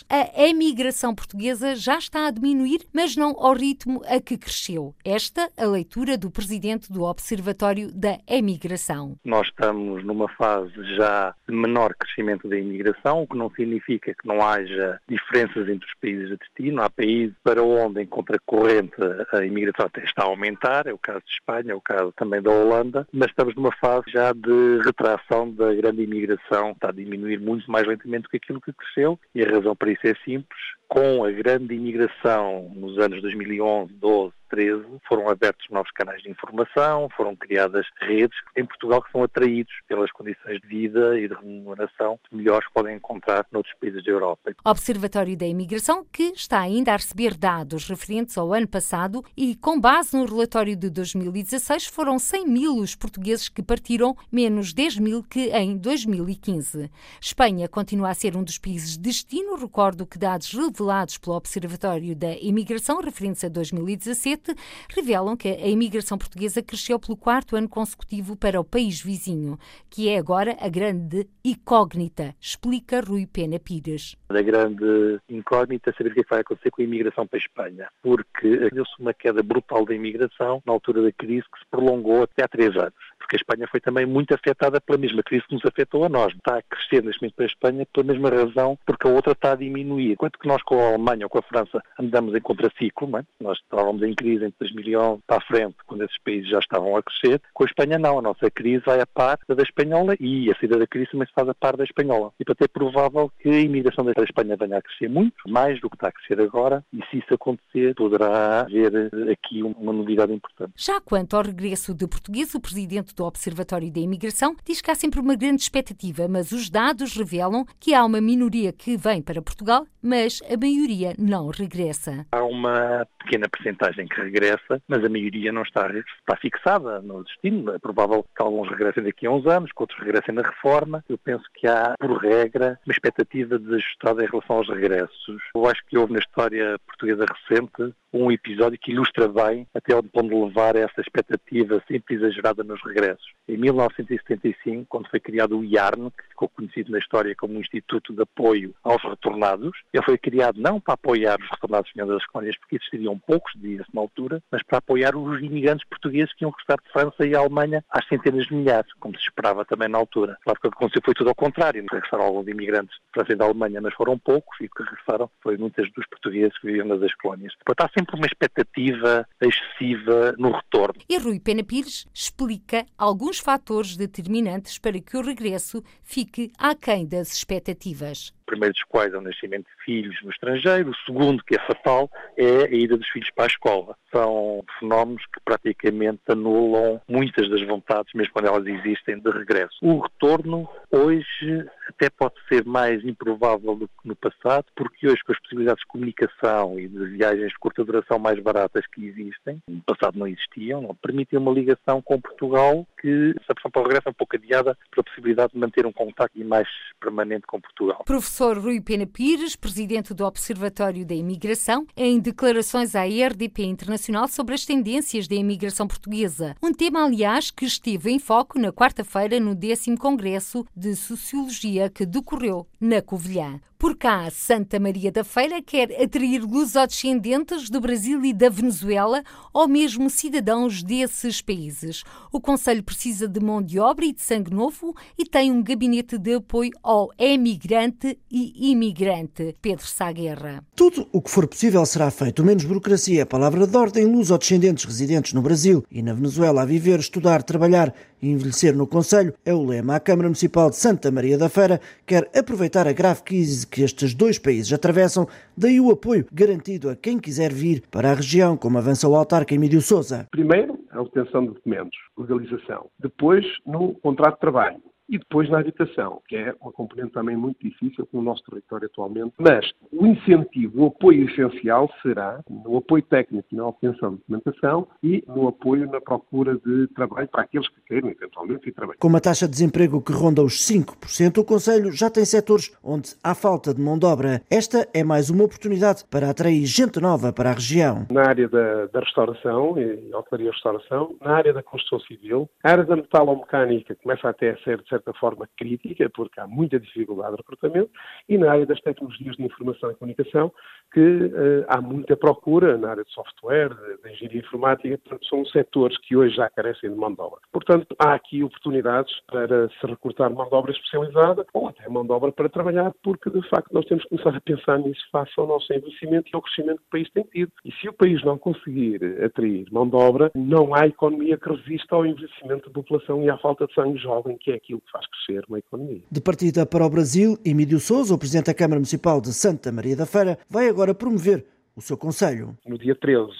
A 0.09 0.47
emigração 0.47 1.15
portuguesa 1.15 1.75
já 1.75 1.97
está 1.97 2.27
a 2.27 2.31
diminuir, 2.31 2.81
mas 2.93 3.15
não 3.15 3.35
ao 3.37 3.53
ritmo 3.53 4.01
a 4.05 4.19
que 4.19 4.37
cresceu. 4.37 4.93
Esta 5.03 5.49
a 5.57 5.65
leitura 5.65 6.17
do 6.17 6.29
presidente 6.29 6.91
do 6.91 7.03
Observatório 7.03 7.91
da 7.93 8.17
Emigração. 8.27 9.15
Nós 9.23 9.47
estamos 9.47 10.03
numa 10.03 10.27
fase 10.29 10.73
já 10.95 11.33
de 11.47 11.55
menor 11.55 11.93
crescimento 11.95 12.47
da 12.47 12.57
imigração, 12.57 13.23
o 13.23 13.27
que 13.27 13.37
não 13.37 13.49
significa 13.51 14.13
que 14.13 14.27
não 14.27 14.45
haja 14.45 14.99
diferenças 15.07 15.69
entre 15.69 15.87
os 15.87 15.93
países 16.01 16.29
de 16.29 16.37
destino. 16.37 16.81
Há 16.81 16.89
países 16.89 17.35
para 17.43 17.63
onde, 17.63 18.01
em 18.01 18.05
contracorrente, 18.05 18.95
a 19.33 19.45
imigração 19.45 19.85
até 19.85 20.03
está 20.03 20.23
a 20.23 20.27
aumentar, 20.27 20.87
é 20.87 20.93
o 20.93 20.97
caso 20.97 21.21
de 21.25 21.31
Espanha, 21.31 21.71
é 21.71 21.75
o 21.75 21.81
caso 21.81 22.13
também 22.15 22.41
da 22.41 22.51
Holanda, 22.51 23.07
mas 23.11 23.29
estamos 23.29 23.55
numa 23.55 23.71
fase 23.77 24.05
já 24.11 24.31
de 24.33 24.81
retração 24.83 25.51
da 25.51 25.73
grande 25.73 26.03
imigração, 26.03 26.71
está 26.71 26.89
a 26.89 26.93
diminuir 26.93 27.39
muito 27.39 27.69
mais 27.69 27.87
lentamente 27.87 28.23
do 28.23 28.29
que 28.29 28.37
aquilo 28.37 28.61
que 28.61 28.73
cresceu, 28.73 29.19
e 29.33 29.43
a 29.43 29.49
razão 29.49 29.75
para 29.75 29.91
isso 29.91 30.07
é 30.07 30.15
simples. 30.23 30.78
Com 30.89 31.23
a 31.23 31.29
grande 31.29 31.75
imigração 31.75 32.71
nos 32.73 32.97
anos 32.97 33.21
2011, 33.21 33.93
12, 33.93 34.33
13, 34.49 34.83
foram 35.07 35.29
abertos 35.29 35.67
novos 35.69 35.91
canais 35.91 36.21
de 36.23 36.29
informação, 36.29 37.07
foram 37.15 37.35
criadas 37.35 37.85
redes 38.01 38.35
em 38.57 38.65
Portugal 38.65 39.01
que 39.03 39.11
são 39.11 39.23
atraídos 39.23 39.71
pelas 39.87 40.11
condições 40.11 40.59
de 40.59 40.67
vida 40.67 41.19
e 41.19 41.27
de 41.27 41.33
remuneração 41.35 42.19
melhores 42.31 42.67
que 42.67 42.73
podem 42.73 42.95
encontrar 42.95 43.45
noutros 43.51 43.75
países 43.79 44.03
da 44.03 44.11
Europa. 44.11 44.51
Observatório 44.65 45.37
da 45.37 45.45
Imigração, 45.45 46.03
que 46.11 46.33
está 46.35 46.59
ainda 46.59 46.93
a 46.93 46.97
receber 46.97 47.37
dados 47.37 47.87
referentes 47.87 48.35
ao 48.37 48.51
ano 48.51 48.67
passado 48.67 49.23
e, 49.37 49.55
com 49.55 49.79
base 49.79 50.17
no 50.17 50.25
relatório 50.25 50.75
de 50.75 50.89
2016, 50.89 51.85
foram 51.85 52.17
100 52.17 52.47
mil 52.47 52.77
os 52.77 52.95
portugueses 52.95 53.47
que 53.47 53.61
partiram, 53.61 54.15
menos 54.31 54.73
10 54.73 54.97
mil 54.97 55.23
que 55.23 55.49
em 55.51 55.77
2015. 55.77 56.89
Espanha 57.21 57.67
continua 57.67 58.09
a 58.09 58.13
ser 58.15 58.35
um 58.35 58.43
dos 58.43 58.57
países 58.57 58.93
de 58.93 59.03
destino. 59.03 59.55
Recordo 59.55 60.07
que 60.07 60.17
dados 60.17 60.51
revelados 60.79 61.17
pelo 61.17 61.35
Observatório 61.35 62.15
da 62.15 62.33
Imigração, 62.37 63.01
referentes 63.01 63.43
a 63.43 63.49
2017, 63.49 64.55
revelam 64.89 65.35
que 65.35 65.49
a 65.49 65.67
imigração 65.67 66.17
portuguesa 66.17 66.63
cresceu 66.63 66.97
pelo 66.97 67.17
quarto 67.17 67.55
ano 67.55 67.67
consecutivo 67.67 68.35
para 68.35 68.59
o 68.59 68.63
país 68.63 69.01
vizinho, 69.01 69.59
que 69.89 70.07
é 70.07 70.17
agora 70.17 70.55
a 70.59 70.69
grande 70.69 71.27
incógnita, 71.43 72.33
explica 72.39 73.01
Rui 73.01 73.27
Pena 73.27 73.59
Pires. 73.59 74.15
A 74.29 74.41
grande 74.41 75.19
incógnita 75.29 75.89
é 75.89 75.93
saber 75.93 76.11
o 76.11 76.13
que 76.13 76.19
é 76.21 76.23
que 76.23 76.29
vai 76.29 76.39
acontecer 76.39 76.71
com 76.71 76.81
a 76.81 76.85
imigração 76.85 77.27
para 77.27 77.37
a 77.37 77.41
Espanha, 77.41 77.89
porque 78.01 78.69
deu-se 78.69 78.93
uma 78.99 79.13
queda 79.13 79.43
brutal 79.43 79.85
da 79.85 79.93
imigração 79.93 80.61
na 80.65 80.73
altura 80.73 81.03
da 81.03 81.11
crise 81.11 81.43
que 81.53 81.59
se 81.59 81.65
prolongou 81.69 82.23
até 82.23 82.45
há 82.45 82.47
três 82.47 82.75
anos. 82.77 82.93
Porque 83.17 83.35
a 83.35 83.39
Espanha 83.39 83.67
foi 83.69 83.79
também 83.79 84.05
muito 84.05 84.33
afetada 84.33 84.79
pela 84.79 84.97
mesma 84.97 85.21
crise 85.21 85.45
que 85.47 85.53
nos 85.53 85.65
afetou 85.65 86.05
a 86.05 86.09
nós. 86.09 86.33
Está 86.33 86.57
a 86.57 86.61
crescer 86.63 87.03
neste 87.03 87.21
momento 87.21 87.35
para 87.35 87.45
a 87.45 87.47
Espanha 87.47 87.87
pela 87.93 88.07
mesma 88.07 88.29
razão, 88.29 88.77
porque 88.85 89.07
a 89.07 89.11
outra 89.11 89.33
está 89.33 89.51
a 89.51 89.55
diminuir. 89.55 90.13
Enquanto 90.13 90.39
que 90.39 90.47
nós 90.47 90.63
com 90.69 90.79
a 90.79 90.89
Alemanha 90.89 91.25
ou 91.25 91.29
com 91.29 91.39
a 91.39 91.41
França 91.41 91.81
andamos 91.99 92.35
em 92.35 92.39
contraciclo, 92.39 93.17
é? 93.17 93.23
nós 93.41 93.57
estávamos 93.57 94.03
em 94.03 94.13
crise 94.13 94.45
entre 94.45 94.59
2011 94.59 95.23
para 95.25 95.37
a 95.37 95.41
frente, 95.41 95.75
quando 95.89 96.03
esses 96.03 96.17
países 96.23 96.49
já 96.49 96.59
estavam 96.59 96.95
a 96.95 97.03
crescer, 97.03 97.41
com 97.53 97.63
a 97.63 97.67
Espanha 97.67 97.97
não. 97.97 98.19
A 98.19 98.21
nossa 98.21 98.49
crise 98.51 98.83
vai 98.85 99.01
a 99.01 99.07
par 99.07 99.39
da 99.47 99.63
espanhola 99.63 100.15
e 100.19 100.51
a 100.51 100.55
saída 100.55 100.77
da 100.77 100.87
crise 100.87 101.11
também 101.11 101.27
se 101.27 101.33
faz 101.33 101.49
a 101.49 101.53
par 101.53 101.75
da 101.75 101.83
espanhola. 101.83 102.31
E 102.39 102.45
portanto 102.45 102.69
é 102.69 102.71
provável 102.71 103.31
que 103.39 103.49
a 103.49 103.59
imigração 103.59 104.05
da 104.05 104.11
Espanha 104.23 104.55
venha 104.55 104.77
a 104.77 104.81
crescer 104.81 105.09
muito, 105.09 105.35
mais 105.47 105.81
do 105.81 105.89
que 105.89 105.95
está 105.95 106.09
a 106.09 106.11
crescer 106.11 106.39
agora, 106.41 106.83
e 106.93 107.03
se 107.09 107.17
isso 107.17 107.33
acontecer, 107.33 107.95
poderá 107.95 108.61
haver 108.61 108.93
eh, 108.93 109.31
aqui 109.31 109.63
uma 109.63 109.93
novidade 109.93 110.31
importante. 110.31 110.73
Já 110.75 111.01
quanto 111.01 111.35
ao 111.35 111.43
regresso 111.43 111.93
de 111.93 112.07
português, 112.07 112.53
o 112.53 112.61
presidente 112.61 113.15
do 113.15 113.25
Observatório 113.25 113.91
da 113.91 113.99
Imigração 113.99 114.55
diz 114.65 114.81
que 114.81 114.91
há 114.91 114.95
sempre 114.95 115.19
uma 115.19 115.35
grande 115.35 115.61
expectativa, 115.61 116.27
mas 116.27 116.51
os 116.51 116.69
dados 116.69 117.15
revelam 117.15 117.65
que 117.79 117.93
há 117.93 118.03
uma 118.03 118.21
minoria 118.21 118.71
que 118.71 118.97
vem 118.97 119.21
para 119.21 119.41
Portugal, 119.41 119.85
mas 120.01 120.41
a 120.43 120.57
maioria 120.57 121.13
não 121.17 121.47
regressa. 121.47 122.25
Há 122.31 122.43
uma 122.43 123.05
pequena 123.19 123.47
percentagem 123.49 124.07
que 124.07 124.21
regressa, 124.21 124.81
mas 124.87 125.03
a 125.03 125.09
maioria 125.09 125.51
não 125.51 125.61
está, 125.61 125.78
está 125.87 126.35
fixada 126.37 127.01
no 127.01 127.23
destino. 127.23 127.73
É 127.73 127.79
provável 127.79 128.23
que 128.23 128.43
alguns 128.43 128.69
regressem 128.69 129.03
daqui 129.03 129.27
a 129.27 129.31
uns 129.31 129.45
anos, 129.45 129.71
que 129.71 129.81
outros 129.81 129.99
regressem 129.99 130.33
na 130.33 130.41
reforma. 130.41 131.03
Eu 131.07 131.17
penso 131.17 131.43
que 131.53 131.67
há, 131.67 131.95
por 131.99 132.17
regra, 132.17 132.79
uma 132.85 132.93
expectativa 132.93 133.57
desajustada 133.57 134.23
em 134.23 134.27
relação 134.27 134.57
aos 134.57 134.69
regressos. 134.69 135.41
Eu 135.55 135.67
acho 135.67 135.81
que 135.87 135.97
houve 135.97 136.13
na 136.13 136.19
história 136.19 136.77
portuguesa 136.85 137.25
recente 137.25 137.93
um 138.13 138.31
episódio 138.31 138.79
que 138.79 138.91
ilustra 138.91 139.27
bem 139.27 139.67
até 139.73 139.95
onde 139.95 140.09
pode 140.09 140.29
levar 140.29 140.75
essa 140.75 141.01
expectativa 141.01 141.81
sempre 141.87 142.15
exagerada 142.15 142.63
nos 142.63 142.81
regressos. 142.83 143.25
Em 143.47 143.57
1975, 143.57 144.85
quando 144.87 145.09
foi 145.09 145.19
criado 145.19 145.57
o 145.57 145.63
IARN, 145.63 146.09
que 146.09 146.27
ficou 146.29 146.49
conhecido 146.49 146.91
na 146.91 146.99
história 146.99 147.35
como 147.35 147.55
um 147.55 147.59
Instituto 147.59 148.13
de 148.13 148.21
Apoio 148.21 148.73
aos 148.83 149.01
Retornados, 149.03 149.77
ele 149.93 150.03
foi 150.03 150.17
criado 150.17 150.59
não 150.59 150.79
para 150.79 150.93
apoiar 150.95 151.37
os 151.39 151.49
retornados 151.49 151.91
das 151.95 152.25
colónias, 152.27 152.57
porque 152.59 152.77
existiriam 152.77 153.17
poucos 153.19 153.51
dias 153.55 153.85
na 153.93 154.01
altura, 154.01 154.41
mas 154.51 154.63
para 154.63 154.79
apoiar 154.79 155.15
os 155.15 155.41
imigrantes 155.41 155.87
portugueses 155.87 156.33
que 156.33 156.43
iam 156.43 156.51
regressar 156.51 156.77
de 156.83 156.91
França 156.91 157.27
e 157.27 157.35
Alemanha 157.35 157.83
às 157.89 158.07
centenas 158.07 158.45
de 158.47 158.55
milhares, 158.55 158.91
como 158.99 159.15
se 159.15 159.23
esperava 159.23 159.65
também 159.65 159.89
na 159.89 159.97
altura. 159.97 160.37
Claro 160.43 160.59
que 160.59 160.67
o 160.67 160.71
que 160.71 160.77
aconteceu 160.77 161.01
foi 161.03 161.13
tudo 161.13 161.29
ao 161.29 161.35
contrário. 161.35 161.85
Regressaram 161.91 162.23
alguns 162.23 162.47
imigrantes 162.47 162.95
de 162.95 163.11
França 163.13 163.33
e 163.33 163.35
da 163.35 163.45
Alemanha, 163.45 163.81
mas 163.81 163.93
foram 163.93 164.17
poucos, 164.17 164.57
e 164.61 164.65
o 164.65 164.69
que 164.69 164.83
regressaram 164.83 165.29
foi 165.41 165.57
muitos 165.57 165.91
dos 165.93 166.07
portugueses 166.07 166.57
que 166.59 166.67
viviam 166.67 166.87
nas 166.87 167.13
colónias. 167.15 167.53
Portanto, 167.65 167.89
sempre 167.99 168.15
uma 168.15 168.25
expectativa 168.25 169.27
excessiva 169.41 170.33
no 170.37 170.51
retorno. 170.51 171.01
E 171.07 171.17
Rui 171.17 171.39
Pena 171.39 171.63
Pires 171.63 172.07
explica 172.13 172.85
alguns 172.97 173.39
fatores 173.39 173.97
determinantes 173.97 174.77
para 174.77 174.99
que 174.99 175.17
o 175.17 175.21
regresso 175.21 175.83
fique 176.01 176.51
aquém 176.57 177.05
das 177.05 177.33
expectativas. 177.33 178.33
Primeiro 178.49 178.73
dos 178.73 178.83
quais 178.85 179.13
é 179.13 179.17
o 179.17 179.21
nascimento 179.21 179.67
de 179.67 179.83
filhos 179.85 180.17
no 180.23 180.31
estrangeiro, 180.31 180.89
o 180.89 180.95
segundo, 181.05 181.43
que 181.43 181.55
é 181.55 181.59
fatal, 181.67 182.09
é 182.35 182.63
a 182.63 182.75
ida 182.75 182.97
dos 182.97 183.07
filhos 183.09 183.29
para 183.35 183.43
a 183.43 183.47
escola. 183.47 183.95
São 184.11 184.63
fenómenos 184.79 185.23
que 185.27 185.39
praticamente 185.45 186.21
anulam 186.27 186.99
muitas 187.07 187.47
das 187.47 187.61
vontades, 187.61 188.11
mesmo 188.15 188.33
quando 188.33 188.47
elas 188.47 188.65
existem, 188.65 189.19
de 189.19 189.29
regresso. 189.29 189.77
O 189.83 189.99
retorno 189.99 190.67
Hoje 190.91 191.67
até 191.87 192.09
pode 192.09 192.33
ser 192.47 192.65
mais 192.65 193.03
improvável 193.05 193.75
do 193.75 193.87
que 193.87 194.07
no 194.07 194.15
passado, 194.15 194.65
porque 194.75 195.07
hoje 195.07 195.23
com 195.23 195.31
as 195.31 195.39
possibilidades 195.39 195.81
de 195.81 195.87
comunicação 195.87 196.79
e 196.79 196.87
de 196.87 197.05
viagens 197.09 197.49
de 197.49 197.59
curta 197.59 197.85
duração 197.85 198.17
mais 198.17 198.39
baratas 198.39 198.85
que 198.87 199.05
existem, 199.05 199.61
no 199.67 199.81
passado 199.81 200.17
não 200.17 200.25
existiam, 200.25 200.81
não 200.81 200.95
permitem 200.95 201.37
uma 201.37 201.51
ligação 201.51 202.01
com 202.01 202.19
Portugal 202.19 202.87
que, 202.99 203.33
se 203.33 203.51
a 203.51 203.55
pessoa 203.55 203.71
para 203.71 203.81
o 203.81 203.83
regresso, 203.83 204.07
é 204.07 204.11
um 204.11 204.13
pouco 204.13 204.35
adiada 204.35 204.75
pela 204.89 205.03
possibilidade 205.03 205.53
de 205.53 205.59
manter 205.59 205.85
um 205.85 205.91
contacto 205.91 206.39
mais 206.43 206.67
permanente 206.99 207.45
com 207.45 207.61
Portugal. 207.61 208.03
Professor 208.05 208.38
Rui 208.39 208.79
Pena 208.79 209.05
Pires, 209.05 209.55
presidente 209.55 210.13
do 210.13 210.25
Observatório 210.25 211.05
da 211.05 211.13
Imigração, 211.13 211.85
em 211.95 212.19
declarações 212.19 212.95
à 212.95 213.03
RDP 213.03 213.63
Internacional 213.63 214.27
sobre 214.29 214.55
as 214.55 214.65
tendências 214.65 215.27
da 215.27 215.35
imigração 215.35 215.85
portuguesa. 215.87 216.55
Um 216.63 216.73
tema, 216.73 217.03
aliás, 217.03 217.51
que 217.51 217.65
esteve 217.65 218.09
em 218.09 218.17
foco 218.17 218.57
na 218.57 218.71
quarta-feira 218.71 219.39
no 219.39 219.53
10 219.53 219.97
Congresso 219.99 220.65
de 220.75 220.95
Sociologia 220.95 221.89
que 221.89 222.05
decorreu 222.05 222.65
na 222.79 223.01
Covilhã. 223.01 223.59
Por 223.79 223.95
cá, 223.95 224.29
Santa 224.29 224.77
Maria 224.77 225.09
da 225.09 225.23
Feira 225.23 225.61
quer 225.61 226.03
atrair 226.03 226.43
lusodescendentes 226.43 227.69
do 227.69 227.79
Brasil 227.79 228.25
e 228.25 228.33
da 228.33 228.49
Venezuela 228.49 229.23
ou 229.53 229.69
mesmo 229.69 230.09
cidadãos 230.09 230.83
desses 230.83 231.41
países. 231.41 232.03
O 232.29 232.41
Conselho 232.41 232.83
precisa 232.83 233.25
de 233.25 233.39
mão 233.39 233.61
de 233.61 233.79
obra 233.79 234.03
e 234.03 234.11
de 234.11 234.21
sangue 234.21 234.53
novo 234.53 234.93
e 235.17 235.23
tem 235.23 235.49
um 235.49 235.63
gabinete 235.63 236.17
de 236.17 236.33
apoio 236.33 236.71
ao 236.83 237.09
emigrante 237.17 238.19
e 238.29 238.69
imigrante. 238.69 239.55
Pedro 239.61 239.87
Saguerra. 239.87 240.61
Tudo 240.75 241.07
o 241.13 241.21
que 241.21 241.31
for 241.31 241.47
possível 241.47 241.85
será 241.85 242.11
feito, 242.11 242.43
menos 242.43 242.65
burocracia. 242.65 243.25
Palavra 243.25 243.65
de 243.65 243.77
ordem, 243.77 244.05
lusodescendentes 244.05 244.83
residentes 244.83 245.31
no 245.31 245.41
Brasil 245.41 245.85
e 245.89 246.01
na 246.01 246.13
Venezuela 246.13 246.63
a 246.63 246.65
viver, 246.65 246.99
estudar, 246.99 247.43
trabalhar 247.43 247.95
envelhecer 248.21 248.75
no 248.75 248.87
Conselho 248.87 249.33
é 249.45 249.53
o 249.53 249.65
lema. 249.65 249.95
A 249.95 249.99
Câmara 249.99 250.27
Municipal 250.27 250.69
de 250.69 250.75
Santa 250.75 251.11
Maria 251.11 251.37
da 251.37 251.49
Feira 251.49 251.79
quer 252.05 252.29
aproveitar 252.35 252.87
a 252.87 252.93
grave 252.93 253.23
crise 253.23 253.65
que 253.65 253.81
estes 253.81 254.13
dois 254.13 254.37
países 254.37 254.71
atravessam, 254.73 255.27
daí 255.55 255.79
o 255.79 255.91
apoio 255.91 256.25
garantido 256.31 256.89
a 256.89 256.95
quem 256.95 257.19
quiser 257.19 257.51
vir 257.53 257.83
para 257.89 258.11
a 258.11 258.15
região, 258.15 258.57
como 258.57 258.77
avança 258.77 259.07
o 259.07 259.15
autarca 259.15 259.53
Emílio 259.53 259.81
Souza. 259.81 260.27
Primeiro, 260.31 260.79
a 260.91 261.01
obtenção 261.01 261.41
de 261.41 261.53
documentos, 261.53 261.97
legalização. 262.17 262.87
Depois, 262.99 263.45
no 263.65 263.93
contrato 263.95 264.35
de 264.35 264.41
trabalho 264.41 264.88
e 265.09 265.17
depois 265.17 265.49
na 265.49 265.59
habitação, 265.59 266.21
que 266.27 266.35
é 266.35 266.53
uma 266.61 266.71
componente 266.71 267.11
também 267.11 267.35
muito 267.35 267.57
difícil 267.59 268.07
no 268.13 268.21
nosso 268.21 268.43
território 268.43 268.85
atualmente. 268.85 269.33
Mas 269.37 269.69
o 269.91 270.05
incentivo, 270.05 270.83
o 270.83 270.87
apoio 270.87 271.27
essencial 271.29 271.89
será 272.01 272.41
no 272.49 272.77
apoio 272.77 273.03
técnico 273.03 273.47
na 273.51 273.67
obtenção 273.67 274.11
de 274.11 274.17
documentação 274.17 274.87
e 275.01 275.23
no 275.27 275.47
apoio 275.47 275.89
na 275.89 275.99
procura 275.99 276.55
de 276.55 276.87
trabalho 276.89 277.27
para 277.27 277.41
aqueles 277.41 277.67
que 277.67 277.81
queiram 277.87 278.09
eventualmente 278.09 278.69
ir 278.69 278.71
trabalhar. 278.73 278.99
Com 278.99 279.07
uma 279.07 279.19
taxa 279.19 279.47
de 279.47 279.51
desemprego 279.51 280.01
que 280.01 280.11
ronda 280.11 280.43
os 280.43 280.67
5%, 280.67 281.39
o 281.39 281.43
Conselho 281.43 281.91
já 281.91 282.09
tem 282.09 282.23
setores 282.23 282.71
onde 282.83 283.15
há 283.23 283.33
falta 283.33 283.73
de 283.73 283.81
mão 283.81 283.97
de 283.97 284.05
obra. 284.05 284.41
Esta 284.49 284.87
é 284.93 285.03
mais 285.03 285.29
uma 285.29 285.45
oportunidade 285.45 286.05
para 286.09 286.29
atrair 286.29 286.65
gente 286.65 286.99
nova 286.99 287.33
para 287.33 287.49
a 287.49 287.53
região. 287.53 288.05
Na 288.11 288.27
área 288.27 288.47
da, 288.47 288.85
da 288.87 288.99
restauração 288.99 289.79
e 289.79 290.13
hotelaria 290.13 290.51
restauração, 290.51 291.15
na 291.19 291.31
área 291.31 291.53
da 291.53 291.63
construção 291.63 291.99
civil, 292.01 292.49
a 292.63 292.71
área 292.71 292.83
da 292.83 292.95
metalomecânica 292.95 293.95
começa 293.95 294.29
até 294.29 294.51
a 294.51 294.57
ser, 294.59 294.81
de 294.81 294.87
certa 294.87 294.98
forma, 295.13 295.47
crítica, 295.57 296.09
porque 296.09 296.39
há 296.39 296.47
muita 296.47 296.79
dificuldade 296.79 297.31
de 297.31 297.37
recrutamento, 297.37 297.91
e 298.27 298.37
na 298.37 298.51
área 298.51 298.65
das 298.65 298.79
tecnologias 298.81 299.35
de 299.35 299.43
informação 299.43 299.91
e 299.91 299.95
comunicação, 299.95 300.51
que 300.93 300.99
uh, 300.99 301.65
há 301.67 301.81
muita 301.81 302.15
procura 302.17 302.77
na 302.77 302.89
área 302.91 303.03
de 303.03 303.11
software, 303.11 303.69
de 304.03 304.11
engenharia 304.11 304.39
informática, 304.39 304.97
portanto, 304.97 305.25
são 305.27 305.45
setores 305.45 305.97
que 305.99 306.15
hoje 306.15 306.35
já 306.35 306.49
carecem 306.49 306.89
de 306.89 306.95
mão 306.95 307.13
de 307.13 307.21
obra. 307.21 307.39
Portanto, 307.51 307.95
há 307.99 308.13
aqui 308.13 308.43
oportunidades 308.43 309.13
para 309.27 309.69
se 309.69 309.85
recrutar 309.85 310.33
mão 310.33 310.47
de 310.47 310.55
obra 310.55 310.71
especializada 310.71 311.45
ou 311.53 311.67
até 311.67 311.87
mão 311.89 312.05
de 312.05 312.11
obra 312.11 312.31
para 312.31 312.49
trabalhar, 312.49 312.91
porque 313.03 313.29
de 313.29 313.47
facto 313.49 313.71
nós 313.73 313.85
temos 313.85 314.03
que 314.03 314.09
começar 314.09 314.35
a 314.35 314.41
pensar 314.41 314.79
nisso 314.79 315.01
face 315.11 315.31
ao 315.37 315.47
nosso 315.47 315.71
envelhecimento 315.71 316.29
e 316.31 316.35
ao 316.35 316.41
crescimento 316.41 316.79
que 316.79 316.87
o 316.87 316.91
país 316.91 317.09
tem 317.11 317.23
tido. 317.23 317.51
E 317.65 317.71
se 317.73 317.89
o 317.89 317.93
país 317.93 318.23
não 318.23 318.37
conseguir 318.37 319.03
atrair 319.23 319.65
mão 319.71 319.87
de 319.87 319.95
obra, 319.95 320.31
não 320.35 320.73
há 320.73 320.87
economia 320.87 321.37
que 321.37 321.49
resista 321.49 321.95
ao 321.95 322.05
envelhecimento 322.05 322.67
da 322.67 322.73
população 322.73 323.23
e 323.23 323.29
à 323.29 323.37
falta 323.37 323.67
de 323.67 323.73
sangue 323.73 323.97
jovem, 323.97 324.37
que 324.37 324.51
é 324.51 324.55
aquilo 324.55 324.81
faz 324.91 325.05
crescer 325.07 325.43
uma 325.47 325.59
economia. 325.59 326.01
De 326.11 326.21
partida 326.21 326.65
para 326.65 326.85
o 326.85 326.89
Brasil, 326.89 327.37
Emílio 327.45 327.79
Souza, 327.79 328.13
o 328.13 328.17
Presidente 328.17 328.47
da 328.47 328.53
Câmara 328.53 328.79
Municipal 328.79 329.21
de 329.21 329.33
Santa 329.33 329.71
Maria 329.71 329.95
da 329.95 330.05
Feira, 330.05 330.37
vai 330.49 330.67
agora 330.67 330.93
promover 330.93 331.45
o 331.79 331.81
seu 331.81 331.97
Conselho. 331.97 332.57
No 332.67 332.77
dia 332.77 332.93
13, 332.93 333.31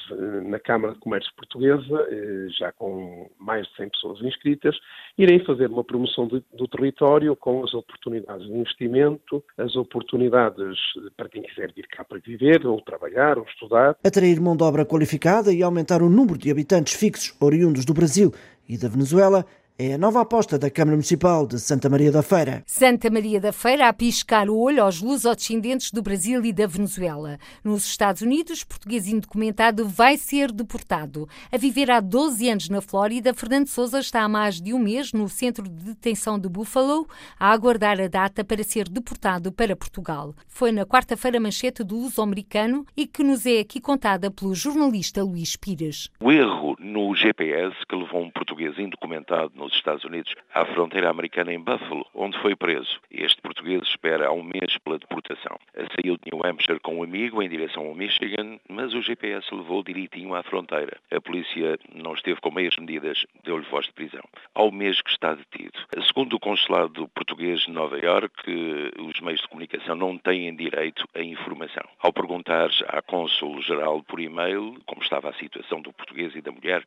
na 0.46 0.60
Câmara 0.60 0.94
de 0.94 1.00
Comércio 1.00 1.32
Portuguesa, 1.36 2.08
eh, 2.10 2.48
já 2.58 2.72
com 2.72 3.29
mais 3.38 3.68
de 3.68 3.75
100 3.75 3.89
pessoas 3.89 4.22
inscritas, 4.22 4.75
irei 5.18 5.44
fazer 5.46 5.70
uma 5.70 5.84
promoção 5.84 6.25
do, 6.25 6.44
do 6.53 6.68
território 6.68 7.36
com 7.36 7.63
as 7.63 7.74
oportunidades 7.74 8.48
de 8.48 8.53
investimento, 8.53 9.44
as 9.58 9.75
oportunidades 9.75 10.77
para 11.18 11.27
quem 11.27 11.44
quiser 11.44 11.74
vir 11.74 11.86
cá 11.88 12.03
para 12.03 12.20
viver, 12.20 12.65
ou 12.65 12.82
trabalhar, 12.82 13.38
ou 13.38 13.44
estudar. 13.44 13.98
Atrair 14.03 14.39
mão 14.39 14.56
de 14.56 14.63
obra 14.63 14.86
qualificada 14.86 15.53
e 15.53 15.62
aumentar 15.62 16.01
o 16.01 16.10
número 16.10 16.38
de 16.38 16.50
habitantes 16.50 16.94
fixos 16.94 17.36
oriundos 17.41 17.84
do 17.84 17.94
Brasil 17.94 18.34
e 18.68 18.77
da 18.77 18.88
Venezuela 18.88 19.46
é 19.81 19.93
a 19.93 19.98
nova 19.98 20.19
aposta 20.19 20.59
da 20.59 20.69
Câmara 20.69 20.98
Municipal 20.98 21.48
de 21.48 21.57
Santa 21.57 21.89
Maria 21.89 22.12
da 22.12 22.21
Feira. 22.21 22.62
Santa 22.65 23.09
Maria 23.09 23.39
da 23.39 23.53
Feira 23.53 23.88
a 23.88 23.93
piscar 23.93 24.50
o 24.50 24.59
olho 24.59 24.83
aos 24.83 25.01
lusodescendentes 25.01 25.89
do 25.93 26.01
Brasil 26.01 26.43
e 26.43 26.51
da 26.51 26.67
Venezuela. 26.67 27.38
Nos 27.63 27.86
Estados 27.86 28.21
Unidos, 28.21 28.62
português 28.65 29.07
indocumentado 29.07 29.88
vai 29.88 30.17
ser 30.17 30.51
deportado. 30.51 31.29
A 31.50 31.57
viver 31.57 31.89
há 31.89 32.01
12 32.01 32.50
anos 32.50 32.67
na 32.67 32.81
Flórida, 32.81 33.33
Fernando 33.33 33.67
Souza 33.67 34.01
está 34.01 34.21
há 34.21 34.27
mais 34.27 34.59
de 34.59 34.74
um 34.74 34.79
mês 34.79 35.13
no 35.13 35.29
centro 35.29 35.63
de 35.63 35.86
detenção 35.86 36.38
de 36.38 36.50
Buffalo 36.50 37.07
a 37.39 37.50
aguardar 37.50 38.01
a 38.01 38.09
data 38.09 38.43
para 38.43 38.62
ser 38.65 38.89
deportado 38.89 39.50
para 39.50 39.77
Portugal. 39.77 40.36
Foi 40.50 40.74
na 40.74 40.86
quarta-feira 40.86 41.39
manchete 41.39 41.86
do 41.86 41.95
Luso-Americano 41.95 42.86
e 42.98 43.07
que 43.07 43.24
nos 43.24 43.45
é 43.45 43.59
aqui 43.59 43.79
contada 43.79 44.29
pelo 44.29 44.53
jornalista 44.53 45.24
Luís 45.24 45.55
Pires. 45.55 46.09
O 46.19 46.33
erro 46.33 46.75
no 46.77 47.15
GPS 47.15 47.74
que 47.88 47.95
levou 47.95 48.24
um 48.24 48.29
português 48.29 48.77
indocumentado 48.77 49.53
no 49.55 49.68
nos 49.69 49.77
Estados 49.77 50.03
Unidos, 50.03 50.33
à 50.53 50.65
fronteira 50.65 51.09
americana 51.09 51.53
em 51.53 51.59
Buffalo, 51.59 52.05
onde 52.13 52.38
foi 52.39 52.55
preso. 52.55 52.99
Este 53.11 53.39
português 53.41 53.81
espera 53.83 54.27
há 54.27 54.31
um 54.31 54.43
mês 54.43 54.77
pela 54.83 54.97
deportação. 54.97 55.57
Saiu 55.75 56.17
de 56.17 56.31
New 56.31 56.43
Hampshire 56.43 56.79
com 56.79 56.97
um 56.97 57.03
amigo 57.03 57.41
em 57.41 57.49
direção 57.49 57.85
ao 57.85 57.93
Michigan, 57.93 58.59
mas 58.67 58.93
o 58.93 59.01
GPS 59.01 59.53
levou 59.53 59.83
direitinho 59.83 60.33
à 60.33 60.41
fronteira. 60.41 60.97
A 61.11 61.21
polícia 61.21 61.77
não 61.93 62.13
esteve 62.13 62.41
com 62.41 62.51
meias 62.51 62.75
medidas, 62.77 63.25
deu-lhe 63.43 63.65
voz 63.69 63.85
de 63.85 63.93
prisão. 63.93 64.23
Ao 64.55 64.71
mês 64.71 65.01
que 65.01 65.11
está 65.11 65.35
detido. 65.35 65.77
Segundo 66.07 66.33
o 66.33 66.39
consulado 66.39 67.07
português 67.09 67.61
de 67.61 67.71
Nova 67.71 67.99
Iorque, 67.99 68.91
os 68.99 69.19
meios 69.21 69.41
de 69.41 69.47
comunicação 69.47 69.95
não 69.95 70.17
têm 70.17 70.55
direito 70.55 71.07
à 71.13 71.21
informação. 71.21 71.83
Ao 71.99 72.11
perguntar 72.11 72.69
à 72.88 73.01
cônsul-geral 73.01 74.01
por 74.03 74.19
e-mail 74.19 74.75
como 74.85 75.03
estava 75.03 75.29
a 75.29 75.33
situação 75.33 75.81
do 75.81 75.93
português 75.93 76.35
e 76.35 76.41
da 76.41 76.51
mulher, 76.51 76.83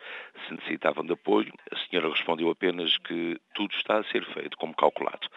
se 0.46 0.54
necessitavam 0.54 1.04
de 1.04 1.12
apoio, 1.12 1.52
a 1.70 1.76
senhora 1.76 2.10
respondeu 2.10 2.50
apenas 2.50 2.71
apenas 2.72 2.96
que 2.98 3.38
tudo 3.54 3.72
está 3.74 3.98
a 3.98 4.04
ser 4.04 4.24
feito 4.32 4.56
como 4.56 4.74
calculado. 4.74 5.28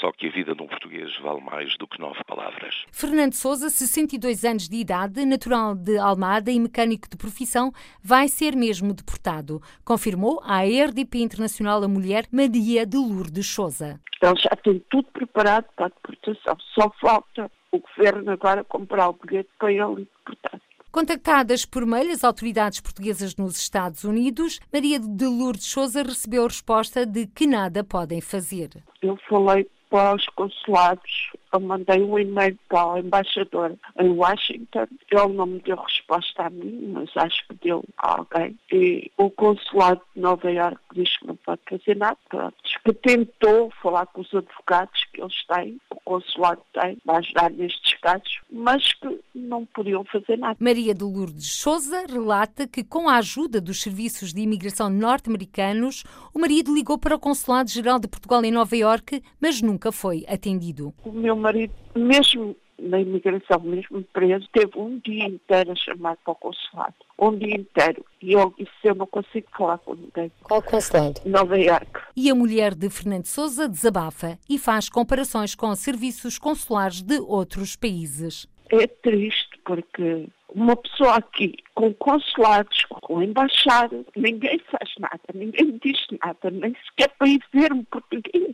Só 0.00 0.10
que 0.12 0.26
a 0.26 0.30
vida 0.30 0.54
de 0.54 0.62
um 0.62 0.66
português 0.66 1.16
vale 1.18 1.40
mais 1.40 1.76
do 1.78 1.86
que 1.86 2.00
nove 2.00 2.22
palavras. 2.24 2.74
Fernando 2.90 3.34
Souza, 3.34 3.70
62 3.70 4.44
anos 4.44 4.68
de 4.68 4.76
idade, 4.76 5.24
natural 5.24 5.74
de 5.74 5.96
Almada 5.98 6.50
e 6.50 6.58
mecânico 6.58 7.08
de 7.08 7.16
profissão, 7.16 7.72
vai 8.02 8.28
ser 8.28 8.56
mesmo 8.56 8.92
deportado, 8.92 9.62
confirmou 9.84 10.40
à 10.42 10.62
RDP 10.62 11.20
Internacional 11.20 11.82
a 11.82 11.88
mulher 11.88 12.26
Maria 12.32 12.84
de 12.84 12.96
Lourdes 12.96 13.46
Souza. 13.46 14.00
Ele 14.20 14.36
já 14.36 14.50
tem 14.62 14.78
tudo 14.90 15.08
preparado 15.12 15.66
para 15.76 15.86
a 15.86 15.88
deportação. 15.88 16.56
Só 16.74 16.90
falta 17.00 17.50
o 17.72 17.78
governo 17.78 18.30
agora 18.30 18.64
comprar 18.64 19.08
o 19.08 19.12
bilhete 19.12 19.48
para 19.58 19.72
ele 19.72 20.08
deportar. 20.18 20.60
Contactadas 20.92 21.64
por 21.64 21.86
mail 21.86 22.10
as 22.10 22.24
autoridades 22.24 22.80
portuguesas 22.80 23.36
nos 23.36 23.56
Estados 23.56 24.02
Unidos, 24.02 24.58
Maria 24.72 24.98
de 24.98 25.24
Lourdes 25.24 25.66
Souza 25.66 26.02
recebeu 26.02 26.44
a 26.44 26.48
resposta 26.48 27.06
de 27.06 27.28
que 27.28 27.46
nada 27.46 27.84
podem 27.84 28.20
fazer. 28.20 28.70
Eu 29.00 29.16
falei 29.28 29.70
para 29.88 30.16
os 30.16 30.26
consulados 30.30 31.30
eu 31.52 31.60
mandei 31.60 32.02
um 32.02 32.18
e-mail 32.18 32.58
para 32.68 32.94
o 32.94 32.98
embaixador 32.98 33.76
em 33.98 34.08
Washington. 34.10 34.86
Ele 35.10 35.32
não 35.34 35.46
me 35.46 35.60
deu 35.60 35.76
resposta 35.76 36.44
a 36.44 36.50
mim, 36.50 36.92
mas 36.92 37.10
acho 37.16 37.46
que 37.48 37.54
deu 37.62 37.84
a 37.98 38.18
alguém. 38.18 38.58
E 38.72 39.10
o 39.16 39.30
consulado 39.30 40.00
de 40.14 40.20
Nova 40.20 40.50
Iorque 40.50 40.80
diz 40.94 41.16
que 41.18 41.26
não 41.26 41.36
pode 41.36 41.60
fazer 41.68 41.96
nada. 41.96 42.16
Pronto. 42.28 42.56
Que 42.84 42.92
tentou 42.94 43.70
falar 43.82 44.06
com 44.06 44.22
os 44.22 44.34
advogados 44.34 45.04
que 45.12 45.20
eles 45.20 45.46
têm, 45.46 45.78
o 45.90 46.00
consulado 46.04 46.62
tem, 46.72 46.96
para 47.04 47.18
ajudar 47.18 47.50
nestes 47.50 47.94
casos, 48.00 48.40
mas 48.50 48.92
que 48.94 49.20
não 49.34 49.66
podiam 49.66 50.04
fazer 50.04 50.38
nada. 50.38 50.56
Maria 50.58 50.94
de 50.94 51.04
Lourdes 51.04 51.52
Souza 51.52 52.06
relata 52.08 52.66
que, 52.66 52.82
com 52.82 53.08
a 53.08 53.16
ajuda 53.16 53.60
dos 53.60 53.82
serviços 53.82 54.32
de 54.32 54.40
imigração 54.40 54.88
norte-americanos, 54.88 56.04
o 56.32 56.38
marido 56.38 56.74
ligou 56.74 56.98
para 56.98 57.16
o 57.16 57.18
Consulado-Geral 57.18 57.98
de 57.98 58.08
Portugal 58.08 58.42
em 58.44 58.50
Nova 58.50 58.76
Iorque, 58.76 59.22
mas 59.40 59.60
nunca 59.60 59.92
foi 59.92 60.24
atendido. 60.28 60.94
O 61.04 61.12
meu 61.12 61.36
marido, 61.40 61.72
mesmo 61.94 62.56
na 62.80 63.00
imigração, 63.00 63.60
mesmo 63.60 64.02
preso, 64.12 64.48
teve 64.52 64.78
um 64.78 64.98
dia 64.98 65.26
inteiro 65.26 65.72
a 65.72 65.76
chamar 65.76 66.16
para 66.16 66.32
o 66.32 66.36
consulado. 66.36 66.94
Um 67.18 67.36
dia 67.36 67.56
inteiro. 67.56 68.04
E 68.22 68.32
eu 68.32 68.54
disse, 68.58 68.70
eu 68.84 68.94
não 68.94 69.06
consigo 69.06 69.46
falar 69.56 69.78
com 69.78 69.94
ninguém. 69.94 70.32
Qual 70.42 70.62
consulado? 70.62 71.20
Nova 71.26 71.58
Iorque. 71.58 72.00
E 72.16 72.30
a 72.30 72.34
mulher 72.34 72.74
de 72.74 72.88
Fernando 72.88 73.26
Souza 73.26 73.68
desabafa 73.68 74.38
e 74.48 74.58
faz 74.58 74.88
comparações 74.88 75.54
com 75.54 75.74
serviços 75.74 76.38
consulares 76.38 77.02
de 77.02 77.18
outros 77.20 77.76
países. 77.76 78.46
É 78.70 78.86
triste 78.86 79.58
porque 79.64 80.28
uma 80.54 80.76
pessoa 80.76 81.16
aqui 81.16 81.56
com 81.74 81.92
consulados, 81.94 82.84
com 83.02 83.22
embaixadas, 83.22 84.04
ninguém 84.16 84.60
faz 84.70 84.90
nada, 84.98 85.20
ninguém 85.34 85.66
me 85.66 85.80
diz 85.82 85.98
nada, 86.22 86.50
nem 86.50 86.74
sequer 86.86 87.08
para 87.18 87.28
ir 87.28 87.40
ver 87.52 87.72
um 87.72 87.84
português. 87.84 88.49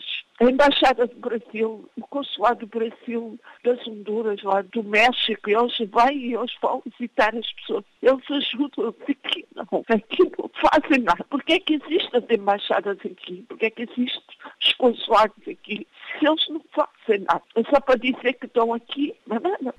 A 0.47 0.51
embaixada 0.51 1.09
do 1.09 1.17
Brasil, 1.17 1.91
o 1.97 2.07
consulado 2.07 2.61
do 2.61 2.67
Brasil, 2.69 3.37
das 3.65 3.85
Honduras, 3.85 4.41
lá 4.45 4.63
do 4.63 4.85
México, 4.85 5.51
eles 5.51 5.77
vão 5.91 6.09
e 6.13 6.35
eles 6.35 6.55
vão 6.63 6.81
visitar 6.87 7.35
as 7.35 7.53
pessoas. 7.55 7.85
Eles 8.01 8.31
ajudam 8.31 8.95
aqui, 9.09 9.45
não. 9.57 9.85
Aqui 9.89 10.23
não 10.39 10.49
fazem 10.55 11.03
nada. 11.03 11.25
Porquê 11.25 11.55
é 11.55 11.59
que 11.59 11.75
existem 11.75 12.21
as 12.21 12.31
embaixadas 12.31 12.97
aqui? 13.05 13.45
Porquê 13.49 13.67
é 13.67 13.71
que 13.71 13.83
existem 13.83 14.23
os 14.63 14.73
consulados 14.75 15.49
aqui? 15.49 15.85
Se 16.17 16.29
eles 16.29 16.49
não 16.49 16.63
fazem 16.73 17.25
nada. 17.25 17.43
É 17.57 17.65
só 17.65 17.81
para 17.81 17.99
dizer 17.99 18.35
que 18.35 18.47
estão 18.47 18.73
aqui. 18.73 19.17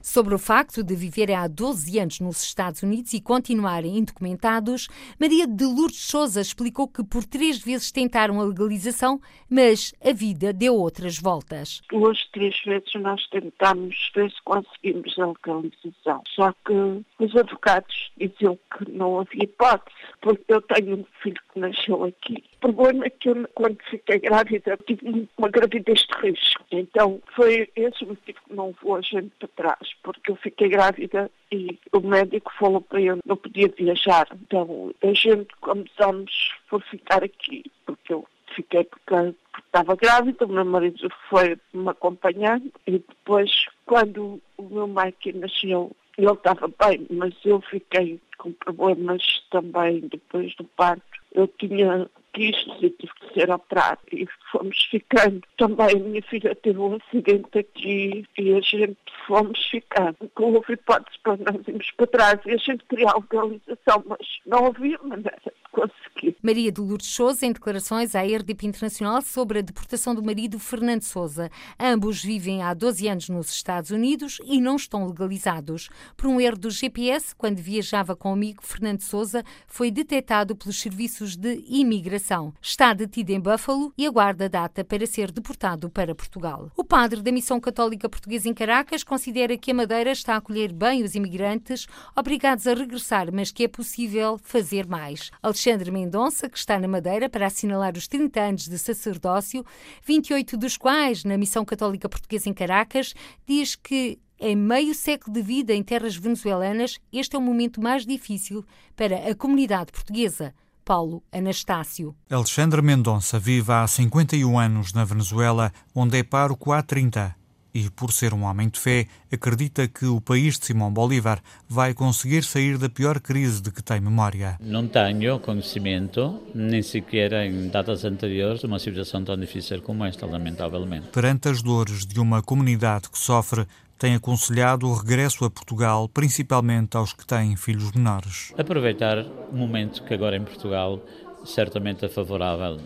Sobre 0.02 0.36
o 0.36 0.40
facto 0.40 0.84
de 0.84 0.96
viverem 0.96 1.36
há 1.36 1.48
12 1.48 2.00
anos 2.00 2.20
nos 2.20 2.44
Estados 2.44 2.84
Unidos 2.84 3.14
e 3.14 3.22
continuarem 3.22 3.98
indocumentados, 3.98 4.88
Maria 5.20 5.48
de 5.48 5.64
Lourdes 5.64 6.06
Souza 6.06 6.42
explicou 6.42 6.88
que 6.88 7.04
por 7.04 7.24
três 7.24 7.60
vezes 7.60 7.92
tentaram 7.92 8.40
a 8.40 8.44
legalização, 8.44 9.22
mas 9.50 9.94
a 10.04 10.12
vida 10.12 10.52
deu 10.52 10.76
outras 10.76 11.18
voltas. 11.18 11.82
Duas, 11.90 12.26
três 12.32 12.60
vezes 12.66 12.94
nós 12.96 13.26
tentámos 13.28 14.12
ver 14.14 14.30
se 14.32 14.42
conseguimos 14.44 15.18
a 15.18 15.28
legalização. 15.28 16.24
Só 16.28 16.54
que 16.66 17.04
os 17.20 17.36
advogados 17.36 18.12
diziam 18.18 18.58
que 18.78 18.92
não 18.92 19.20
havia 19.20 19.44
hipótese, 19.44 19.96
porque 20.22 20.44
eu 20.48 20.62
tenho 20.62 20.98
um 20.98 21.06
filho 21.22 21.42
que 21.54 21.60
nasceu 21.60 22.04
aqui. 22.04 22.44
O 22.58 22.74
problema 22.74 23.06
é 23.06 23.10
que 23.10 23.30
eu, 23.30 23.48
quando 23.54 23.78
fiquei 23.90 24.20
grávida, 24.20 24.78
tive 24.86 25.30
uma 25.38 25.50
gravidez 25.50 26.02
de 26.02 26.28
risco. 26.28 26.64
Então, 26.72 27.22
foi 27.36 27.70
esse 27.76 28.04
o 28.04 28.08
motivo 28.08 28.40
que 28.48 28.54
não 28.54 28.76
vou 28.82 29.02
gente 29.02 29.32
para 29.38 29.48
trás, 29.50 29.96
porque 30.04 30.32
eu 30.32 30.36
fiquei 30.36 30.70
grávida 30.70 31.30
e 31.52 31.78
o 31.92 32.00
médico 32.00 32.52
falou 32.60 32.82
para 32.82 33.02
eu 33.02 33.20
não 33.26 33.38
podia 33.38 33.68
viajar. 33.70 34.28
Então, 34.42 34.94
a 35.02 35.14
gente 35.14 35.48
começamos 35.62 36.54
por 36.70 36.82
ficar 36.84 37.24
aqui, 37.24 37.64
porque 37.86 38.14
eu 38.14 38.28
fiquei 38.56 38.84
porque 38.84 39.36
estava 39.66 39.96
grávida, 39.96 40.46
o 40.46 40.50
meu 40.50 40.66
marido 40.66 41.10
foi 41.30 41.58
me 41.74 41.90
acompanhar 41.90 42.60
e 42.86 42.92
depois, 42.92 43.52
quando 43.86 44.42
o 44.58 44.64
meu 44.64 44.88
Mike 44.88 45.34
nasceu, 45.34 45.92
ele 46.18 46.32
estava 46.32 46.68
bem, 46.68 47.06
mas 47.12 47.34
eu 47.46 47.62
fiquei 47.62 48.20
com 48.38 48.52
problemas 48.54 49.22
também 49.52 50.02
depois 50.02 50.56
do 50.56 50.64
parto. 50.64 51.04
Eu 51.34 51.48
tinha 51.48 52.10
quistes 52.38 52.76
e 52.84 52.90
tive 52.92 53.12
que 53.20 53.34
ser 53.34 53.50
operado 53.50 54.00
e 54.12 54.28
fomos 54.52 54.78
ficando. 54.92 55.42
Também 55.58 55.90
a 55.90 56.00
minha 56.00 56.22
filha 56.22 56.56
teve 56.56 56.78
um 56.78 56.96
acidente 56.96 57.58
aqui 57.58 58.24
e 58.38 58.54
a 58.54 58.62
gente 58.62 58.96
fomos 59.26 59.60
ficando. 59.66 60.16
Com 60.36 60.54
houve 60.54 60.74
hipótese 60.74 61.18
para 61.24 61.38
nós 61.38 61.68
irmos 61.68 61.92
para 61.98 62.08
trás 62.08 62.40
e 62.46 62.52
a 62.52 62.58
gente 62.58 62.84
queria 62.86 63.10
a 63.10 63.16
legalização, 63.18 64.04
mas 64.06 64.28
não 64.46 64.68
havia 64.68 65.00
maneira 65.02 65.38
de 65.44 65.52
conseguir. 65.72 66.38
Maria 66.44 66.72
de 66.72 66.80
Lourdes 66.80 67.08
Souza, 67.08 67.46
em 67.46 67.52
declarações 67.52 68.16
à 68.16 68.22
RDP 68.22 68.68
Internacional 68.68 69.22
sobre 69.24 69.60
a 69.60 69.62
deportação 69.64 70.14
do 70.14 70.24
marido 70.24 70.60
Fernando 70.60 71.02
Souza. 71.02 71.50
Ambos 71.80 72.24
vivem 72.24 72.62
há 72.62 72.74
12 72.74 73.08
anos 73.08 73.30
nos 73.30 73.50
Estados 73.50 73.90
Unidos 73.90 74.40
e 74.46 74.62
não 74.62 74.76
estão 74.76 75.08
legalizados. 75.08 75.90
Por 76.16 76.28
um 76.28 76.40
erro 76.40 76.58
do 76.58 76.70
GPS, 76.70 77.36
quando 77.36 77.58
viajava 77.58 78.16
com 78.16 78.30
o 78.30 78.34
amigo 78.34 78.64
Fernando 78.64 79.02
Souza, 79.02 79.44
foi 79.66 79.90
detectado 79.90 80.56
pelos 80.56 80.80
serviços 80.80 81.36
de 81.36 81.64
imigração 81.68 82.27
Está 82.62 82.94
detido 82.94 83.32
em 83.32 83.40
Buffalo 83.40 83.94
e 83.98 84.06
aguarda 84.06 84.50
data 84.50 84.84
para 84.84 85.06
ser 85.06 85.32
deportado 85.32 85.90
para 85.90 86.14
Portugal. 86.14 86.70
O 86.76 86.84
padre 86.84 87.22
da 87.22 87.32
Missão 87.32 87.60
Católica 87.60 88.10
Portuguesa 88.10 88.50
em 88.50 88.54
Caracas 88.54 89.04
considera 89.04 89.58
que 89.58 89.72
a 89.72 89.74
Madeira 89.74 90.12
está 90.12 90.34
a 90.34 90.38
acolher 90.38 90.74
bem 90.74 91.04
os 91.04 91.16
imigrantes 91.16 91.88
obrigados 92.16 92.68
a 92.68 92.74
regressar, 92.74 93.32
mas 93.32 93.52
que 93.52 93.64
é 93.64 93.68
possível 93.68 94.38
fazer 94.44 94.86
mais. 94.86 95.32
Alexandre 95.42 95.90
Mendonça, 95.90 96.50
que 96.50 96.58
está 96.58 96.78
na 96.78 96.88
Madeira 96.88 97.30
para 97.30 97.48
assinalar 97.48 97.96
os 97.96 98.08
30 98.08 98.42
anos 98.42 98.68
de 98.68 98.78
sacerdócio, 98.78 99.66
28 100.06 100.58
dos 100.58 100.76
quais 100.76 101.24
na 101.24 101.38
Missão 101.38 101.64
Católica 101.64 102.10
Portuguesa 102.10 102.50
em 102.50 102.54
Caracas, 102.54 103.14
diz 103.46 103.76
que 103.76 104.20
em 104.40 104.56
meio 104.56 104.94
século 104.94 105.34
de 105.34 105.42
vida 105.42 105.74
em 105.74 105.82
terras 105.82 106.16
venezuelanas, 106.16 107.00
este 107.12 107.36
é 107.36 107.40
o 107.40 107.42
momento 107.42 107.82
mais 107.82 108.06
difícil 108.06 108.64
para 108.96 109.30
a 109.30 109.36
comunidade 109.36 109.92
portuguesa. 109.92 110.54
Paulo 110.88 111.22
Anastácio. 111.34 112.16
Alexandre 112.30 112.82
Mendonça 112.82 113.38
vive 113.38 113.74
há 113.74 113.86
51 113.86 114.58
anos 114.58 114.94
na 114.94 115.04
Venezuela, 115.04 115.70
onde 115.94 116.18
é 116.18 116.24
pároco 116.24 116.72
há 116.72 116.82
30 116.82 117.36
e, 117.74 117.90
por 117.90 118.14
ser 118.14 118.34
um 118.34 118.44
homem 118.44 118.70
de 118.70 118.80
fé, 118.80 119.06
acredita 119.30 119.86
que 119.88 120.06
o 120.06 120.22
país 120.22 120.58
de 120.58 120.66
Simão 120.66 120.92
Bolívar 120.92 121.42
vai 121.68 121.94
conseguir 121.94 122.44
sair 122.44 122.78
da 122.78 122.90
pior 122.90 123.20
crise 123.20 123.62
de 123.62 123.70
que 123.70 123.84
tem 123.84 124.00
memória. 124.00 124.58
Não 124.62 124.88
tenho 124.88 125.40
conhecimento, 125.40 126.42
nem 126.56 126.82
sequer 126.82 127.34
em 127.34 127.68
datas 127.68 128.06
anteriores, 128.06 128.62
de 128.62 128.66
uma 128.66 128.80
situação 128.80 129.24
tão 129.26 129.38
difícil 129.38 129.82
como 129.82 130.06
esta, 130.06 130.26
lamentavelmente. 130.26 131.10
Perante 131.10 131.50
as 131.50 131.62
dores 131.62 132.06
de 132.06 132.20
uma 132.20 132.42
comunidade 132.42 133.10
que 133.10 133.20
sofre, 133.20 133.68
tem 133.98 134.16
aconselhado 134.16 134.88
o 134.88 134.94
regresso 134.94 135.44
a 135.46 135.50
Portugal, 135.50 136.08
principalmente 136.08 136.96
aos 136.96 137.14
que 137.14 137.26
têm 137.26 137.56
filhos 137.56 137.92
menores. 137.92 138.54
Aproveitar 138.58 139.20
o 139.52 139.56
momento 139.56 140.04
que 140.04 140.14
agora 140.14 140.38
em 140.38 140.44
Portugal 140.44 141.02
certamente 141.44 142.06
é 142.06 142.10
favorável, 142.10 142.80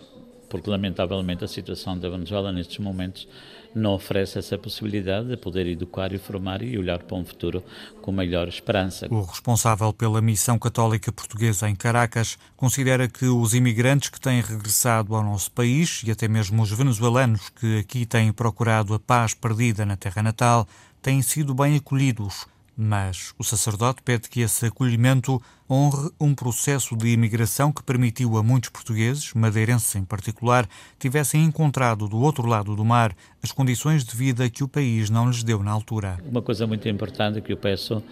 porque 0.48 0.70
lamentavelmente 0.70 1.44
a 1.44 1.48
situação 1.48 1.98
da 1.98 2.08
Venezuela 2.08 2.52
nestes 2.52 2.78
momentos 2.78 3.28
não 3.74 3.94
oferece 3.94 4.38
essa 4.38 4.58
possibilidade 4.58 5.28
de 5.28 5.36
poder 5.36 5.66
educar 5.66 6.12
e 6.12 6.18
formar 6.18 6.62
e 6.62 6.78
olhar 6.78 7.02
para 7.02 7.16
um 7.16 7.24
futuro 7.24 7.62
com 8.00 8.12
maior 8.12 8.48
esperança. 8.48 9.06
O 9.10 9.22
responsável 9.22 9.92
pela 9.92 10.20
Missão 10.20 10.58
Católica 10.58 11.10
Portuguesa 11.10 11.68
em 11.68 11.74
Caracas 11.74 12.38
considera 12.56 13.08
que 13.08 13.26
os 13.26 13.54
imigrantes 13.54 14.10
que 14.10 14.20
têm 14.20 14.40
regressado 14.40 15.14
ao 15.14 15.22
nosso 15.22 15.50
país 15.52 16.02
e 16.04 16.10
até 16.10 16.28
mesmo 16.28 16.62
os 16.62 16.70
venezuelanos 16.70 17.48
que 17.50 17.78
aqui 17.78 18.04
têm 18.04 18.32
procurado 18.32 18.94
a 18.94 18.98
paz 18.98 19.34
perdida 19.34 19.86
na 19.86 19.96
terra 19.96 20.22
natal 20.22 20.66
têm 21.02 21.20
sido 21.20 21.52
bem 21.52 21.76
acolhidos, 21.76 22.46
mas 22.76 23.34
o 23.36 23.42
sacerdote 23.44 24.02
pede 24.02 24.30
que 24.30 24.40
esse 24.40 24.66
acolhimento 24.66 25.42
honre 25.68 26.10
um 26.18 26.32
processo 26.32 26.96
de 26.96 27.08
imigração 27.08 27.72
que 27.72 27.82
permitiu 27.82 28.36
a 28.36 28.42
muitos 28.42 28.70
portugueses, 28.70 29.34
madeirenses 29.34 29.94
em 29.96 30.04
particular, 30.04 30.66
tivessem 30.98 31.44
encontrado 31.44 32.08
do 32.08 32.18
outro 32.18 32.46
lado 32.46 32.76
do 32.76 32.84
mar 32.84 33.14
as 33.42 33.50
condições 33.50 34.04
de 34.04 34.16
vida 34.16 34.48
que 34.48 34.62
o 34.62 34.68
país 34.68 35.10
não 35.10 35.26
lhes 35.26 35.42
deu 35.42 35.62
na 35.62 35.72
altura. 35.72 36.18
Uma 36.24 36.40
coisa 36.40 36.66
muito 36.66 36.88
importante 36.88 37.40
que 37.40 37.52
eu 37.52 37.56
peço 37.56 38.02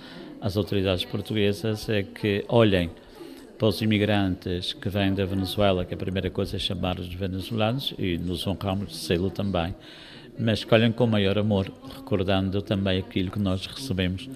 às 0.40 0.56
autoridades 0.56 1.04
portuguesas 1.04 1.88
é 1.88 2.02
que 2.02 2.44
olhem 2.48 2.90
para 3.56 3.68
os 3.68 3.80
imigrantes 3.82 4.72
que 4.72 4.88
vêm 4.88 5.14
da 5.14 5.24
Venezuela, 5.24 5.84
que 5.84 5.94
a 5.94 5.96
primeira 5.96 6.30
coisa 6.30 6.56
é 6.56 6.58
chamar 6.58 6.98
os 6.98 7.12
venezuelanos 7.12 7.94
e 7.98 8.18
nos 8.18 8.46
honramos 8.46 8.88
de 8.88 8.96
sê-lo 8.96 9.30
também 9.30 9.74
mas 10.40 10.60
escolhem 10.60 10.90
com 10.92 11.06
maior 11.06 11.38
amor, 11.38 11.70
recordando 11.96 12.62
também 12.62 12.98
aquilo 12.98 13.30
que 13.30 13.38
nós 13.38 13.66
recebemos 13.66 14.28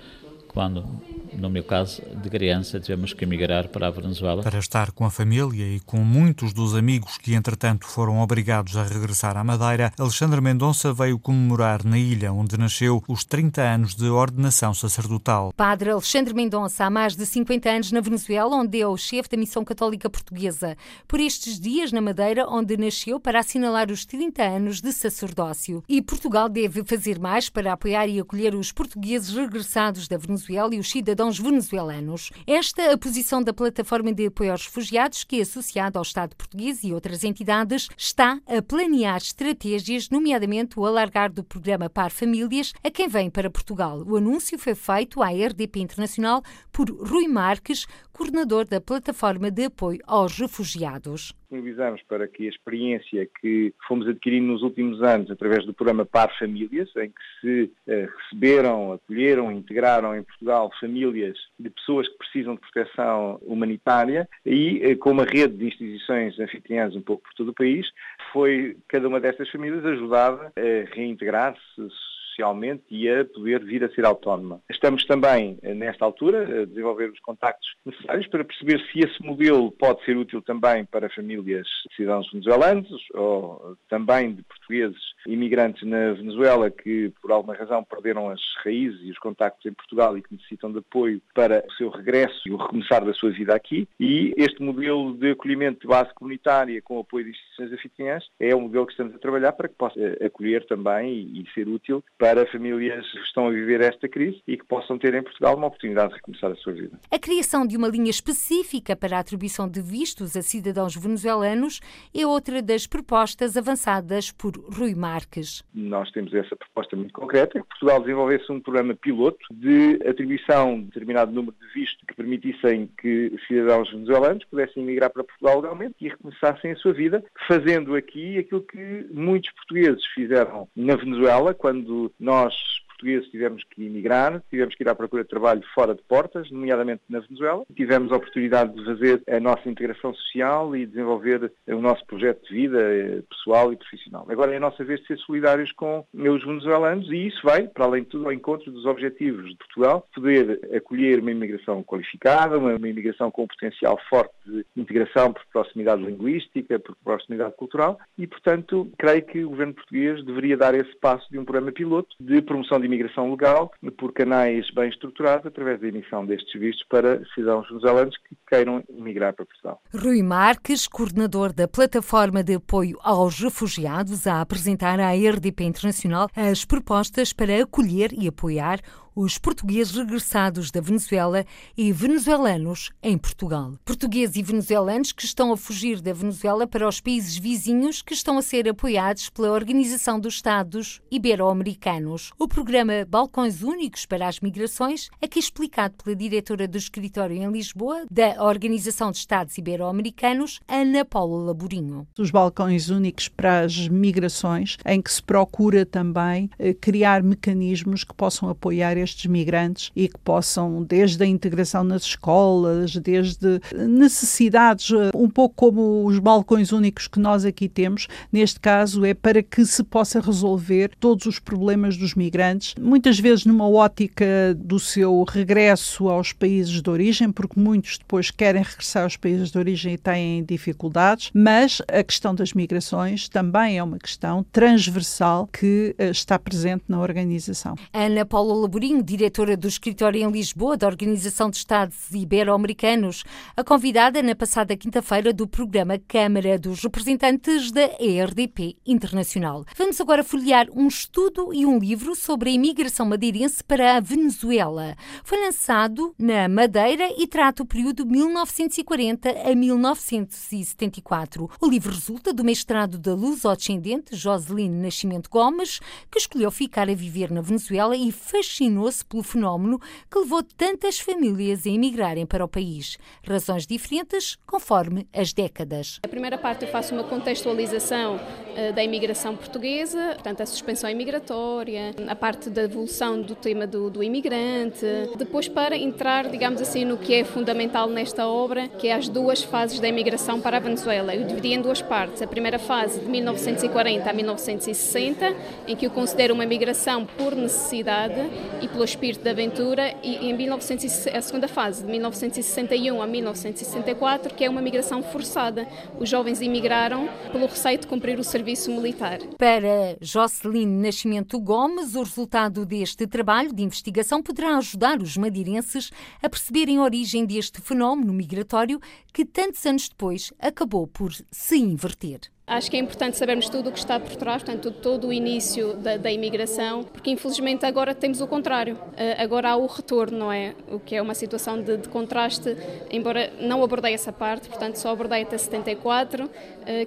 quando, 0.54 0.84
no 1.32 1.50
meu 1.50 1.64
caso, 1.64 2.00
de 2.22 2.30
criança, 2.30 2.78
tivemos 2.78 3.12
que 3.12 3.24
emigrar 3.24 3.68
para 3.68 3.88
a 3.88 3.90
Venezuela. 3.90 4.40
Para 4.40 4.60
estar 4.60 4.92
com 4.92 5.04
a 5.04 5.10
família 5.10 5.64
e 5.66 5.80
com 5.80 5.96
muitos 5.98 6.52
dos 6.52 6.76
amigos 6.76 7.18
que, 7.18 7.34
entretanto, 7.34 7.86
foram 7.86 8.20
obrigados 8.20 8.76
a 8.76 8.84
regressar 8.84 9.36
à 9.36 9.42
Madeira, 9.42 9.92
Alexandre 9.98 10.40
Mendonça 10.40 10.92
veio 10.92 11.18
comemorar 11.18 11.84
na 11.84 11.98
ilha 11.98 12.32
onde 12.32 12.56
nasceu 12.56 13.02
os 13.08 13.24
30 13.24 13.60
anos 13.60 13.96
de 13.96 14.06
ordenação 14.06 14.72
sacerdotal. 14.72 15.52
Padre 15.56 15.90
Alexandre 15.90 16.32
Mendonça, 16.32 16.84
há 16.84 16.90
mais 16.90 17.16
de 17.16 17.26
50 17.26 17.68
anos 17.68 17.90
na 17.90 18.00
Venezuela, 18.00 18.54
onde 18.54 18.80
é 18.80 18.86
o 18.86 18.96
chefe 18.96 19.30
da 19.30 19.36
Missão 19.36 19.64
Católica 19.64 20.08
Portuguesa. 20.08 20.76
Por 21.08 21.18
estes 21.18 21.58
dias 21.58 21.90
na 21.90 22.00
Madeira, 22.00 22.46
onde 22.48 22.76
nasceu 22.76 23.18
para 23.18 23.40
assinalar 23.40 23.90
os 23.90 24.06
30 24.06 24.40
anos 24.40 24.80
de 24.80 24.92
sacerdócio. 24.92 25.82
E 25.88 26.00
Portugal 26.00 26.48
deve 26.48 26.84
fazer 26.84 27.18
mais 27.18 27.50
para 27.50 27.72
apoiar 27.72 28.06
e 28.06 28.20
acolher 28.20 28.54
os 28.54 28.70
portugueses 28.70 29.34
regressados 29.34 30.06
da 30.06 30.16
Venezuela 30.16 30.43
Venezuela 30.44 30.74
e 30.74 30.78
os 30.78 30.90
cidadãos 30.90 31.38
venezuelanos. 31.38 32.30
Esta 32.46 32.82
é 32.82 32.92
a 32.92 32.98
posição 32.98 33.42
da 33.42 33.52
Plataforma 33.52 34.12
de 34.12 34.26
Apoio 34.26 34.52
aos 34.52 34.66
Refugiados, 34.66 35.24
que, 35.24 35.40
associada 35.40 35.98
ao 35.98 36.02
Estado 36.02 36.36
português 36.36 36.84
e 36.84 36.92
outras 36.92 37.24
entidades, 37.24 37.88
está 37.96 38.40
a 38.46 38.60
planear 38.60 39.16
estratégias, 39.16 40.10
nomeadamente 40.10 40.78
o 40.78 40.84
alargar 40.84 41.32
do 41.32 41.42
programa 41.42 41.88
Par 41.88 42.10
Famílias 42.10 42.72
a 42.82 42.90
quem 42.90 43.08
vem 43.08 43.30
para 43.30 43.50
Portugal. 43.50 44.02
O 44.06 44.16
anúncio 44.16 44.58
foi 44.58 44.74
feito 44.74 45.22
à 45.22 45.28
RDP 45.28 45.80
Internacional 45.80 46.42
por 46.70 46.90
Rui 46.90 47.26
Marques, 47.26 47.86
coordenador 48.12 48.66
da 48.66 48.80
Plataforma 48.80 49.50
de 49.50 49.64
Apoio 49.64 50.00
aos 50.06 50.38
Refugiados. 50.38 51.34
Disponibilizamos 51.54 52.02
para 52.02 52.26
que 52.26 52.46
a 52.46 52.50
experiência 52.50 53.28
que 53.40 53.72
fomos 53.86 54.08
adquirindo 54.08 54.52
nos 54.52 54.62
últimos 54.62 55.02
anos 55.02 55.30
através 55.30 55.64
do 55.64 55.72
programa 55.72 56.04
Par 56.04 56.36
Famílias, 56.38 56.90
em 56.96 57.08
que 57.08 57.40
se 57.40 57.70
uh, 57.86 58.08
receberam, 58.18 58.92
acolheram, 58.92 59.52
integraram 59.52 60.16
em 60.16 60.22
Portugal 60.22 60.70
famílias 60.80 61.36
de 61.58 61.70
pessoas 61.70 62.08
que 62.08 62.18
precisam 62.18 62.54
de 62.54 62.60
proteção 62.60 63.38
humanitária 63.42 64.28
e 64.44 64.92
uh, 64.92 64.98
com 64.98 65.12
uma 65.12 65.24
rede 65.24 65.56
de 65.56 65.66
instituições 65.66 66.38
anfitriãs 66.38 66.96
um 66.96 67.02
pouco 67.02 67.22
por 67.22 67.34
todo 67.34 67.50
o 67.50 67.54
país, 67.54 67.86
foi 68.32 68.76
cada 68.88 69.06
uma 69.06 69.20
destas 69.20 69.48
famílias 69.50 69.84
ajudada 69.84 70.52
a 70.56 70.94
reintegrar-se 70.94 71.88
socialmente 72.34 72.82
e 72.90 73.08
a 73.08 73.24
poder 73.24 73.64
vir 73.64 73.84
a 73.84 73.88
ser 73.90 74.04
autónoma. 74.04 74.60
Estamos 74.68 75.04
também, 75.04 75.58
eh, 75.62 75.72
nesta 75.74 76.04
altura, 76.04 76.62
a 76.62 76.66
desenvolver 76.66 77.10
os 77.10 77.20
contactos 77.20 77.68
necessários 77.86 78.26
para 78.26 78.44
perceber 78.44 78.80
se 78.92 79.00
esse 79.00 79.22
modelo 79.22 79.70
pode 79.72 80.04
ser 80.04 80.16
útil 80.16 80.42
também 80.42 80.84
para 80.84 81.08
famílias 81.10 81.66
de 81.88 81.96
cidadãos 81.96 82.30
venezuelanos 82.30 82.90
ou 83.14 83.76
também 83.88 84.34
de 84.34 84.42
portugueses 84.42 85.00
imigrantes 85.26 85.86
na 85.88 86.12
Venezuela 86.12 86.70
que, 86.70 87.12
por 87.22 87.32
alguma 87.32 87.54
razão, 87.54 87.84
perderam 87.84 88.28
as 88.28 88.40
raízes 88.64 89.00
e 89.02 89.10
os 89.10 89.18
contactos 89.18 89.64
em 89.66 89.72
Portugal 89.72 90.16
e 90.18 90.22
que 90.22 90.34
necessitam 90.34 90.72
de 90.72 90.78
apoio 90.78 91.20
para 91.34 91.64
o 91.66 91.72
seu 91.74 91.88
regresso 91.88 92.40
e 92.46 92.50
o 92.50 92.56
recomeçar 92.56 93.04
da 93.04 93.14
sua 93.14 93.30
vida 93.30 93.54
aqui. 93.54 93.88
E 93.98 94.34
este 94.36 94.62
modelo 94.62 95.16
de 95.16 95.30
acolhimento 95.30 95.80
de 95.80 95.86
base 95.86 96.12
comunitária 96.14 96.80
com 96.82 96.98
apoio 96.98 97.24
de 97.24 97.30
instituições 97.30 97.72
anfitriãs 97.72 98.24
é 98.40 98.54
um 98.54 98.62
modelo 98.62 98.86
que 98.86 98.92
estamos 98.92 99.14
a 99.14 99.18
trabalhar 99.18 99.52
para 99.52 99.68
que 99.68 99.74
possa 99.74 99.98
eh, 99.98 100.26
acolher 100.26 100.66
também 100.66 101.20
e 101.34 101.44
ser 101.54 101.68
útil 101.68 102.02
para 102.18 102.23
famílias 102.50 103.10
que 103.10 103.18
estão 103.18 103.48
a 103.48 103.50
viver 103.50 103.80
esta 103.80 104.08
crise 104.08 104.42
e 104.46 104.56
que 104.56 104.64
possam 104.64 104.98
ter 104.98 105.14
em 105.14 105.22
Portugal 105.22 105.56
uma 105.56 105.66
oportunidade 105.66 106.10
de 106.10 106.14
recomeçar 106.16 106.50
a 106.50 106.54
sua 106.56 106.72
vida. 106.72 106.98
A 107.10 107.18
criação 107.18 107.66
de 107.66 107.76
uma 107.76 107.88
linha 107.88 108.10
específica 108.10 108.96
para 108.96 109.16
a 109.16 109.20
atribuição 109.20 109.68
de 109.68 109.80
vistos 109.80 110.36
a 110.36 110.42
cidadãos 110.42 110.96
venezuelanos 110.96 111.80
é 112.14 112.26
outra 112.26 112.62
das 112.62 112.86
propostas 112.86 113.56
avançadas 113.56 114.30
por 114.30 114.56
Rui 114.56 114.94
Marques. 114.94 115.62
Nós 115.74 116.10
temos 116.12 116.32
essa 116.32 116.56
proposta 116.56 116.96
muito 116.96 117.12
concreta, 117.12 117.60
que 117.60 117.68
Portugal 117.68 118.00
desenvolvesse 118.00 118.50
um 118.50 118.60
programa 118.60 118.94
piloto 118.94 119.44
de 119.52 119.98
atribuição 120.08 120.80
de 120.80 120.86
determinado 120.86 121.32
número 121.32 121.54
de 121.60 121.66
vistos 121.74 122.02
que 122.08 122.14
permitissem 122.14 122.88
que 122.98 123.36
cidadãos 123.46 123.90
venezuelanos 123.90 124.44
pudessem 124.44 124.82
emigrar 124.82 125.10
para 125.10 125.24
Portugal 125.24 125.60
legalmente 125.60 125.94
e 126.00 126.08
recomeçassem 126.08 126.72
a 126.72 126.76
sua 126.76 126.92
vida, 126.92 127.22
fazendo 127.46 127.94
aqui 127.94 128.38
aquilo 128.38 128.62
que 128.62 129.06
muitos 129.12 129.50
portugueses 129.52 130.04
fizeram 130.14 130.68
na 130.74 130.96
Venezuela, 130.96 131.52
quando 131.52 132.12
nós 132.18 132.54
portugueses 132.94 133.28
tivemos 133.30 133.62
que 133.70 133.84
emigrar, 133.84 134.42
tivemos 134.50 134.74
que 134.74 134.82
ir 134.82 134.88
à 134.88 134.94
procura 134.94 135.22
de 135.22 135.28
trabalho 135.28 135.62
fora 135.74 135.94
de 135.94 136.02
portas, 136.02 136.50
nomeadamente 136.50 137.02
na 137.08 137.20
Venezuela. 137.20 137.64
Tivemos 137.74 138.12
a 138.12 138.16
oportunidade 138.16 138.74
de 138.74 138.84
fazer 138.84 139.22
a 139.28 139.40
nossa 139.40 139.68
integração 139.68 140.14
social 140.14 140.74
e 140.76 140.86
desenvolver 140.86 141.52
o 141.68 141.80
nosso 141.80 142.04
projeto 142.06 142.42
de 142.48 142.54
vida 142.54 142.80
eh, 142.80 143.22
pessoal 143.28 143.72
e 143.72 143.76
profissional. 143.76 144.26
Agora 144.28 144.52
é 144.52 144.56
a 144.56 144.60
nossa 144.60 144.84
vez 144.84 145.00
de 145.00 145.06
ser 145.08 145.18
solidários 145.18 145.70
com 145.72 146.04
os 146.14 146.44
venezuelanos 146.44 147.10
e 147.10 147.26
isso 147.26 147.40
vai, 147.42 147.66
para 147.68 147.84
além 147.84 148.02
de 148.02 148.10
tudo, 148.10 148.26
ao 148.26 148.32
encontro 148.32 148.70
dos 148.70 148.86
objetivos 148.86 149.50
de 149.50 149.56
Portugal, 149.56 150.06
poder 150.14 150.60
acolher 150.74 151.20
uma 151.20 151.30
imigração 151.30 151.82
qualificada, 151.82 152.58
uma, 152.58 152.74
imigração 152.74 153.30
com 153.30 153.44
um 153.44 153.46
potencial 153.46 153.98
forte 154.08 154.34
de 154.46 154.64
integração 154.76 155.32
por 155.32 155.42
proximidade 155.52 156.02
linguística, 156.02 156.78
por 156.78 156.96
proximidade 157.04 157.54
cultural 157.56 157.98
e, 158.18 158.26
portanto, 158.26 158.90
creio 158.98 159.22
que 159.22 159.44
o 159.44 159.50
governo 159.50 159.74
português 159.74 160.24
deveria 160.24 160.56
dar 160.56 160.74
esse 160.74 160.94
passo 160.96 161.26
de 161.30 161.38
um 161.38 161.44
programa 161.44 161.72
piloto 161.72 162.14
de 162.20 162.40
promoção 162.42 162.80
de 162.80 162.83
imigração 162.86 163.30
legal 163.30 163.72
por 163.96 164.12
canais 164.12 164.70
bem 164.70 164.88
estruturados 164.88 165.46
através 165.46 165.80
da 165.80 165.88
emissão 165.88 166.24
destes 166.24 166.60
vistos 166.60 166.84
para 166.88 167.24
cidadãos 167.34 167.68
venezuelanos 167.68 168.16
que 168.18 168.36
queiram 168.48 168.82
emigrar 168.88 169.34
para 169.34 169.46
Portugal. 169.46 169.80
Rui 169.94 170.22
Marques, 170.22 170.86
coordenador 170.86 171.52
da 171.52 171.68
Plataforma 171.68 172.42
de 172.42 172.54
Apoio 172.54 172.98
aos 173.02 173.38
Refugiados, 173.40 174.26
a 174.26 174.40
apresentar 174.40 175.00
à 175.00 175.12
RDP 175.12 175.64
Internacional 175.64 176.28
as 176.36 176.64
propostas 176.64 177.32
para 177.32 177.62
acolher 177.62 178.12
e 178.12 178.28
apoiar 178.28 178.80
os 179.14 179.38
portugueses 179.38 179.94
regressados 179.94 180.70
da 180.70 180.80
Venezuela 180.80 181.44
e 181.76 181.92
venezuelanos 181.92 182.90
em 183.02 183.16
Portugal. 183.16 183.74
Portugueses 183.84 184.36
e 184.36 184.42
venezuelanos 184.42 185.12
que 185.12 185.24
estão 185.24 185.52
a 185.52 185.56
fugir 185.56 186.00
da 186.00 186.12
Venezuela 186.12 186.66
para 186.66 186.88
os 186.88 187.00
países 187.00 187.36
vizinhos 187.36 188.02
que 188.02 188.14
estão 188.14 188.38
a 188.38 188.42
ser 188.42 188.68
apoiados 188.68 189.30
pela 189.30 189.52
Organização 189.52 190.18
dos 190.18 190.34
Estados 190.34 191.00
Ibero-Americanos. 191.10 192.32
O 192.38 192.48
programa 192.48 193.04
Balcões 193.08 193.62
Únicos 193.62 194.06
para 194.06 194.26
as 194.26 194.40
Migrações, 194.40 195.08
aqui 195.22 195.38
explicado 195.38 195.94
pela 196.02 196.16
diretora 196.16 196.66
do 196.66 196.78
escritório 196.78 197.36
em 197.36 197.50
Lisboa 197.50 198.04
da 198.10 198.42
Organização 198.42 199.10
dos 199.10 199.20
Estados 199.20 199.56
Ibero-Americanos, 199.56 200.60
Ana 200.68 201.04
Paula 201.04 201.44
Laborinho. 201.44 202.06
Os 202.18 202.30
balcões 202.30 202.90
únicos 202.90 203.28
para 203.28 203.60
as 203.60 203.88
migrações, 203.88 204.76
em 204.84 205.00
que 205.00 205.12
se 205.12 205.22
procura 205.22 205.86
também 205.86 206.50
eh, 206.58 206.74
criar 206.74 207.22
mecanismos 207.22 208.04
que 208.04 208.14
possam 208.14 208.48
apoiar 208.48 208.96
estes 209.04 209.26
migrantes 209.26 209.90
e 209.94 210.08
que 210.08 210.18
possam, 210.18 210.82
desde 210.82 211.22
a 211.22 211.26
integração 211.26 211.84
nas 211.84 212.02
escolas, 212.02 212.96
desde 212.96 213.60
necessidades, 213.72 214.90
eh, 214.90 215.10
um 215.14 215.28
pouco 215.28 215.54
como 215.54 216.04
os 216.04 216.18
balcões 216.18 216.72
únicos 216.72 217.06
que 217.06 217.20
nós 217.20 217.44
aqui 217.44 217.68
temos, 217.68 218.08
neste 218.32 218.58
caso 218.58 219.04
é 219.04 219.14
para 219.14 219.42
que 219.42 219.64
se 219.64 219.82
possa 219.82 220.20
resolver 220.20 220.90
todos 220.98 221.26
os 221.26 221.38
problemas 221.38 221.96
dos 221.96 222.14
migrantes, 222.14 222.74
muitas 222.80 223.18
vezes 223.18 223.44
numa 223.44 223.68
ótica 223.68 224.54
do 224.56 224.78
seu 224.78 225.22
regresso 225.24 226.08
aos 226.08 226.32
países 226.32 226.80
de 226.80 226.90
origem, 226.90 227.30
porque 227.30 227.58
muitos 227.58 227.98
depois 227.98 228.30
querem 228.30 228.62
regressar 228.62 229.04
aos 229.04 229.16
países 229.16 229.50
de 229.50 229.58
origem 229.58 229.94
e 229.94 229.98
têm 229.98 230.44
dificuldades, 230.44 231.30
mas 231.34 231.80
a 231.88 232.02
questão 232.02 232.34
das 232.34 232.52
migrações 232.52 233.28
também 233.28 233.78
é 233.78 233.82
uma 233.82 233.98
questão 233.98 234.44
transversal 234.52 235.48
que 235.52 235.94
eh, 235.98 236.10
está 236.10 236.38
presente 236.38 236.84
na 236.88 237.00
organização. 237.00 237.74
Ana 237.92 238.24
Paula 238.24 238.54
Laborinho 238.54 238.93
diretora 239.02 239.56
do 239.56 239.66
escritório 239.66 240.22
em 240.22 240.30
Lisboa 240.30 240.76
da 240.76 240.86
Organização 240.86 241.50
de 241.50 241.56
Estados 241.56 242.10
Ibero-Americanos, 242.12 243.24
a 243.56 243.64
convidada 243.64 244.22
na 244.22 244.34
passada 244.34 244.76
quinta-feira 244.76 245.32
do 245.32 245.48
programa 245.48 245.98
Câmara 245.98 246.58
dos 246.58 246.82
Representantes 246.82 247.72
da 247.72 247.90
ERDP 247.98 248.76
Internacional. 248.86 249.64
Vamos 249.76 250.00
agora 250.00 250.22
folhear 250.22 250.68
um 250.72 250.86
estudo 250.86 251.52
e 251.52 251.66
um 251.66 251.78
livro 251.78 252.14
sobre 252.14 252.50
a 252.50 252.52
imigração 252.52 253.06
madeirense 253.06 253.64
para 253.64 253.96
a 253.96 254.00
Venezuela. 254.00 254.94
Foi 255.24 255.40
lançado 255.40 256.14
na 256.18 256.48
Madeira 256.48 257.08
e 257.18 257.26
trata 257.26 257.62
o 257.62 257.66
período 257.66 258.06
1940 258.06 259.30
a 259.50 259.54
1974. 259.54 261.50
O 261.60 261.68
livro 261.68 261.92
resulta 261.92 262.32
do 262.32 262.44
mestrado 262.44 262.98
da 262.98 263.14
luso-ascendente 263.14 264.14
Joseline 264.14 264.82
Nascimento 264.82 265.28
Gomes, 265.28 265.80
que 266.10 266.18
escolheu 266.18 266.50
ficar 266.50 266.88
a 266.88 266.94
viver 266.94 267.30
na 267.30 267.40
Venezuela 267.40 267.96
e 267.96 268.12
fascinou 268.12 268.83
fascinou-se 268.84 269.04
pelo 269.04 269.22
fenómeno 269.22 269.80
que 270.10 270.18
levou 270.18 270.42
tantas 270.42 270.98
famílias 270.98 271.66
a 271.66 271.70
emigrarem 271.70 272.26
para 272.26 272.44
o 272.44 272.48
país. 272.48 272.98
Razões 273.26 273.66
diferentes 273.66 274.36
conforme 274.46 275.06
as 275.12 275.32
décadas. 275.32 276.00
A 276.02 276.08
primeira 276.08 276.36
parte 276.36 276.64
eu 276.64 276.70
faço 276.70 276.94
uma 276.94 277.04
contextualização 277.04 278.16
uh, 278.16 278.72
da 278.74 278.82
imigração 278.82 279.36
portuguesa, 279.36 280.12
portanto 280.14 280.42
a 280.42 280.46
suspensão 280.46 280.90
imigratória, 280.90 281.94
a 282.06 282.14
parte 282.14 282.50
da 282.50 282.62
evolução 282.62 283.20
do 283.20 283.34
tema 283.34 283.66
do, 283.66 283.90
do 283.90 284.02
imigrante, 284.02 284.84
depois 285.16 285.48
para 285.48 285.76
entrar, 285.76 286.28
digamos 286.28 286.60
assim, 286.60 286.84
no 286.84 286.98
que 286.98 287.14
é 287.14 287.24
fundamental 287.24 287.88
nesta 287.88 288.26
obra, 288.26 288.68
que 288.68 288.88
é 288.88 288.94
as 288.94 289.08
duas 289.08 289.42
fases 289.42 289.80
da 289.80 289.88
imigração 289.88 290.40
para 290.40 290.56
a 290.56 290.60
Venezuela. 290.60 291.14
Eu 291.14 291.26
dividi 291.26 291.52
em 291.52 291.60
duas 291.60 291.80
partes. 291.80 292.22
A 292.22 292.26
primeira 292.26 292.58
fase 292.58 293.00
de 293.00 293.06
1940 293.06 294.08
a 294.08 294.12
1960, 294.12 295.36
em 295.66 295.76
que 295.76 295.86
eu 295.86 295.90
considero 295.90 296.34
uma 296.34 296.46
migração 296.46 297.06
por 297.06 297.34
necessidade 297.34 298.20
e 298.60 298.68
pelo 298.74 298.84
espírito 298.84 299.22
de 299.22 299.30
aventura 299.30 299.94
e 300.02 300.28
em 300.28 300.36
1900, 300.36 301.06
a 301.06 301.22
segunda 301.22 301.46
fase, 301.46 301.84
de 301.84 301.90
1961 301.90 303.00
a 303.00 303.06
1964, 303.06 304.34
que 304.34 304.44
é 304.44 304.50
uma 304.50 304.60
migração 304.60 305.00
forçada. 305.00 305.66
Os 305.96 306.08
jovens 306.08 306.40
emigraram 306.40 307.08
pelo 307.30 307.46
receio 307.46 307.78
de 307.78 307.86
cumprir 307.86 308.18
o 308.18 308.24
serviço 308.24 308.72
militar. 308.72 309.20
Para 309.38 309.96
Joceline 310.00 310.82
Nascimento 310.82 311.38
Gomes, 311.38 311.94
o 311.94 312.02
resultado 312.02 312.66
deste 312.66 313.06
trabalho 313.06 313.54
de 313.54 313.62
investigação 313.62 314.20
poderá 314.20 314.56
ajudar 314.56 315.00
os 315.00 315.16
madeirenses 315.16 315.92
a 316.20 316.28
perceberem 316.28 316.78
a 316.78 316.82
origem 316.82 317.24
deste 317.24 317.60
fenómeno 317.60 318.12
migratório 318.12 318.80
que 319.12 319.24
tantos 319.24 319.64
anos 319.64 319.88
depois 319.88 320.32
acabou 320.40 320.88
por 320.88 321.12
se 321.30 321.56
inverter. 321.56 322.33
Acho 322.46 322.70
que 322.70 322.76
é 322.76 322.80
importante 322.80 323.16
sabermos 323.16 323.48
tudo 323.48 323.70
o 323.70 323.72
que 323.72 323.78
está 323.78 323.98
por 323.98 324.14
trás, 324.16 324.42
portanto, 324.42 324.70
todo 324.70 325.08
o 325.08 325.12
início 325.12 325.78
da, 325.78 325.96
da 325.96 326.12
imigração, 326.12 326.84
porque 326.84 327.10
infelizmente 327.10 327.64
agora 327.64 327.94
temos 327.94 328.20
o 328.20 328.26
contrário. 328.26 328.74
Uh, 328.74 329.16
agora 329.16 329.52
há 329.52 329.56
o 329.56 329.64
retorno, 329.64 330.18
não 330.18 330.30
é? 330.30 330.54
O 330.70 330.78
que 330.78 330.94
é 330.94 331.00
uma 331.00 331.14
situação 331.14 331.62
de, 331.62 331.78
de 331.78 331.88
contraste, 331.88 332.54
embora 332.90 333.32
não 333.40 333.64
abordei 333.64 333.94
essa 333.94 334.12
parte, 334.12 334.50
portanto, 334.50 334.76
só 334.76 334.90
abordei 334.90 335.22
até 335.22 335.38
74, 335.38 336.26
uh, 336.26 336.30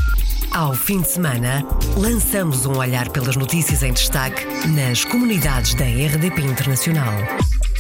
Ao 0.53 0.73
fim 0.73 1.01
de 1.01 1.09
semana, 1.09 1.67
lançamos 1.97 2.65
um 2.65 2.79
olhar 2.79 3.11
pelas 3.11 3.35
notícias 3.35 3.83
em 3.83 3.93
destaque 3.93 4.45
nas 4.69 5.05
comunidades 5.05 5.75
da 5.75 5.85
RDP 5.85 6.43
Internacional. 6.43 7.13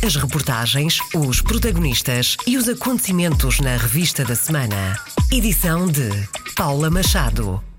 As 0.05 0.17
reportagens, 0.17 0.99
os 1.15 1.41
protagonistas 1.41 2.37
e 2.47 2.57
os 2.57 2.69
acontecimentos 2.69 3.61
na 3.61 3.77
revista 3.77 4.25
da 4.25 4.35
semana. 4.35 4.99
Edição 5.33 5.87
de 5.87 6.11
Paula 6.57 6.91
Machado. 6.91 7.74